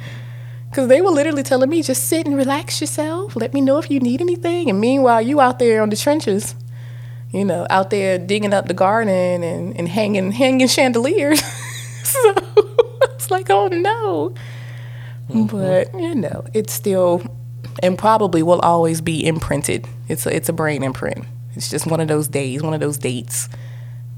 [0.69, 3.35] Because they were literally telling me, just sit and relax yourself.
[3.35, 4.69] Let me know if you need anything.
[4.69, 6.55] And meanwhile, you out there on the trenches,
[7.31, 11.41] you know, out there digging up the garden and, and hanging hanging chandeliers.
[12.03, 12.33] so
[13.13, 14.33] it's like, oh no.
[15.29, 15.45] Mm-hmm.
[15.45, 17.21] But you know, it's still
[17.81, 19.87] and probably will always be imprinted.
[20.07, 21.25] It's a, it's a brain imprint.
[21.57, 23.49] It's just one of those days, one of those dates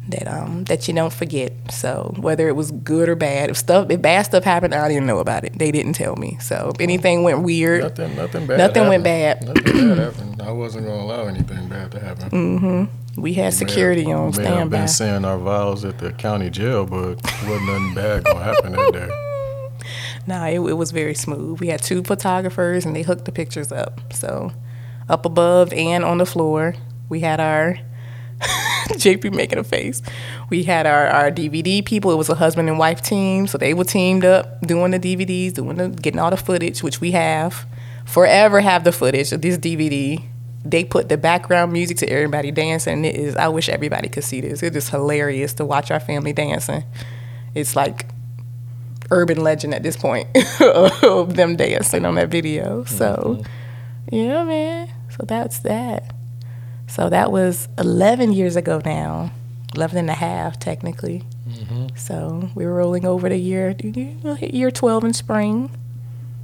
[0.10, 1.54] that um that you don't forget.
[1.72, 5.06] So whether it was good or bad, if stuff if bad stuff happened, I didn't
[5.06, 5.58] know about it.
[5.58, 6.38] They didn't tell me.
[6.42, 8.58] So if anything went weird, Nothing, nothing bad.
[8.58, 9.46] Nothing went bad.
[9.46, 10.42] Nothing bad happened.
[10.42, 12.30] I wasn't gonna allow anything bad to happen.
[12.30, 13.22] Mm-hmm.
[13.22, 14.78] we had security may have, on may have standby.
[14.78, 18.94] been saying our vows at the county jail, but wasn't nothing bad gonna happen that
[18.94, 19.10] day.
[20.28, 21.60] Nah, it, it was very smooth.
[21.60, 24.00] We had two photographers and they hooked the pictures up.
[24.14, 24.52] So
[25.08, 26.76] up above and on the floor,
[27.10, 27.78] we had our
[28.90, 30.02] JP making a face.
[30.50, 32.12] We had our, our DVD people.
[32.12, 35.54] It was a husband and wife team, so they were teamed up doing the DVDs,
[35.54, 37.66] doing the getting all the footage, which we have
[38.10, 40.24] forever have the footage of this DVD.
[40.66, 42.94] They put the background music to everybody dancing.
[42.94, 43.36] And it is.
[43.36, 44.62] I wish everybody could see this.
[44.62, 46.84] It is hilarious to watch our family dancing.
[47.56, 48.08] It's like
[49.12, 50.28] urban legend at this point
[50.62, 52.84] of them dancing on that video.
[52.84, 54.16] So, mm-hmm.
[54.16, 54.94] yeah, man.
[55.18, 56.14] So that's that.
[56.90, 59.32] So that was 11 years ago now,
[59.76, 61.24] 11 and a half technically.
[61.96, 63.76] So we're rolling over the year,
[64.42, 65.72] year 12 in spring.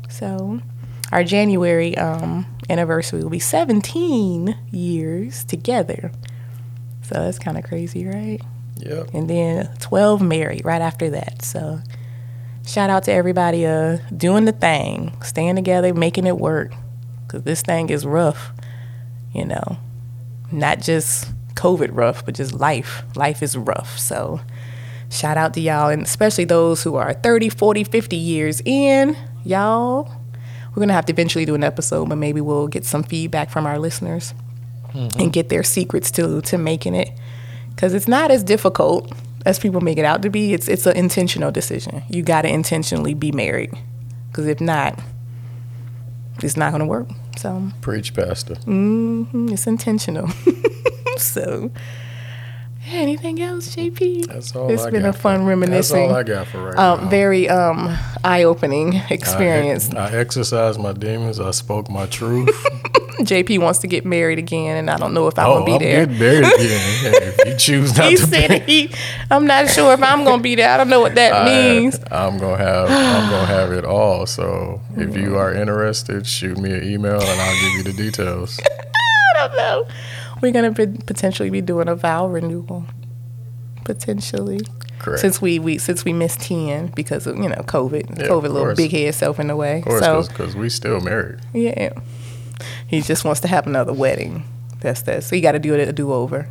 [0.09, 0.61] So
[1.11, 6.11] our January um, anniversary will be 17 years together.
[7.03, 8.39] So that's kind of crazy, right?
[8.77, 9.11] Yep.
[9.13, 11.43] and then 12 married right after that.
[11.43, 11.79] So
[12.67, 16.73] shout out to everybody uh doing the thing, staying together, making it work
[17.29, 18.51] cuz this thing is rough,
[19.33, 19.77] you know.
[20.51, 23.03] Not just COVID rough, but just life.
[23.15, 23.97] Life is rough.
[23.97, 24.41] So
[25.09, 29.17] shout out to y'all and especially those who are 30, 40, 50 years in.
[29.43, 30.11] Y'all,
[30.71, 33.49] we're going to have to eventually do an episode, but maybe we'll get some feedback
[33.49, 34.33] from our listeners
[34.93, 35.19] mm-hmm.
[35.19, 37.11] and get their secrets to to making it
[37.69, 39.11] because it's not as difficult
[39.45, 40.53] as people make it out to be.
[40.53, 42.03] It's it's an intentional decision.
[42.09, 43.71] You got to intentionally be married
[44.27, 44.99] because if not,
[46.43, 47.07] it's not going to work.
[47.37, 48.55] So Preach, Pastor.
[48.55, 50.29] mm, it's intentional.
[51.17, 51.71] so.
[52.87, 54.27] Anything else, JP?
[54.27, 56.09] That's all It's I been got a fun for, reminiscing.
[56.09, 57.09] That's all I got for right um, now.
[57.09, 59.93] very um, eye-opening experience.
[59.93, 61.39] I, I exercised my demons.
[61.39, 62.49] I spoke my truth.
[63.19, 65.73] JP wants to get married again, and I don't know if I'm oh, gonna be
[65.73, 66.05] I'm there.
[66.05, 67.23] getting married again.
[67.37, 68.95] If you choose not He to said be, he.
[69.31, 70.69] I'm not sure if I'm gonna be there.
[70.69, 71.99] I don't know what that I, means.
[72.11, 74.25] I'm gonna have I'm gonna have it all.
[74.25, 78.59] So if you are interested, shoot me an email and I'll give you the details.
[79.37, 79.87] I don't know.
[80.45, 82.85] We're gonna be, potentially be doing a vow renewal,
[83.83, 84.59] potentially.
[84.99, 85.19] Correct.
[85.19, 88.75] Since we, we since we missed ten because of you know COVID, Yeah, COVID little
[88.75, 89.79] big head self in the way.
[89.79, 91.39] of course, so because we still married.
[91.51, 91.93] yeah,
[92.85, 94.43] he just wants to have another wedding.
[94.81, 95.23] That's that.
[95.23, 96.47] So you got to do it a do over,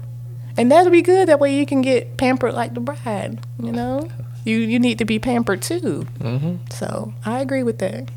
[0.57, 1.28] and that'll be good.
[1.28, 3.38] That way you can get pampered like the bride.
[3.62, 4.11] You know,
[4.45, 6.09] you you need to be pampered too.
[6.18, 6.57] Mm-hmm.
[6.72, 8.09] So I agree with that.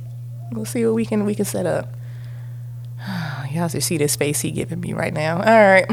[0.52, 1.94] We'll see what we can we can set up.
[3.58, 5.38] Y'all should see this face he giving me right now.
[5.38, 5.88] All right.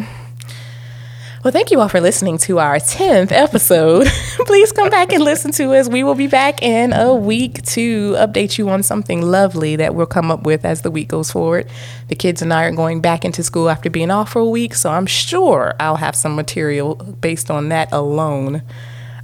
[1.43, 4.07] Well, thank you all for listening to our 10th episode.
[4.47, 5.89] Please come back and listen to us.
[5.89, 10.07] We will be back in a week to update you on something lovely that we'll
[10.07, 11.69] come up with as the week goes forward.
[12.09, 14.75] The kids and I are going back into school after being off for a week,
[14.75, 18.62] so I'm sure I'll have some material based on that alone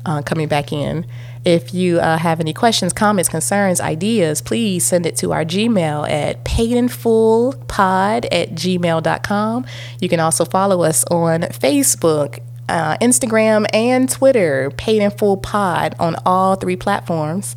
[0.05, 1.07] uh, coming back in.
[1.45, 6.09] If you uh, have any questions, comments, concerns, ideas, please send it to our Gmail
[6.09, 9.67] at paidinfullpod at gmail.com.
[10.01, 15.95] You can also follow us on Facebook, uh, Instagram, and Twitter, Paid in Full Pod
[15.99, 17.57] on all three platforms.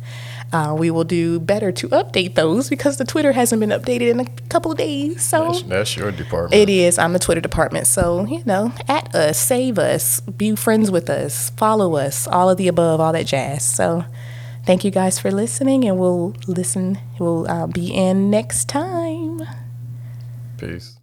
[0.54, 4.20] Uh, we will do better to update those because the Twitter hasn't been updated in
[4.20, 5.20] a couple of days.
[5.20, 6.54] So That's, that's your department.
[6.54, 6.96] it is.
[6.96, 7.88] I'm the Twitter department.
[7.88, 12.56] So, you know, at us, save us, be friends with us, follow us, all of
[12.56, 13.64] the above, all that jazz.
[13.68, 14.04] So,
[14.64, 19.42] thank you guys for listening, and we'll listen, we'll uh, be in next time.
[20.56, 20.93] Peace.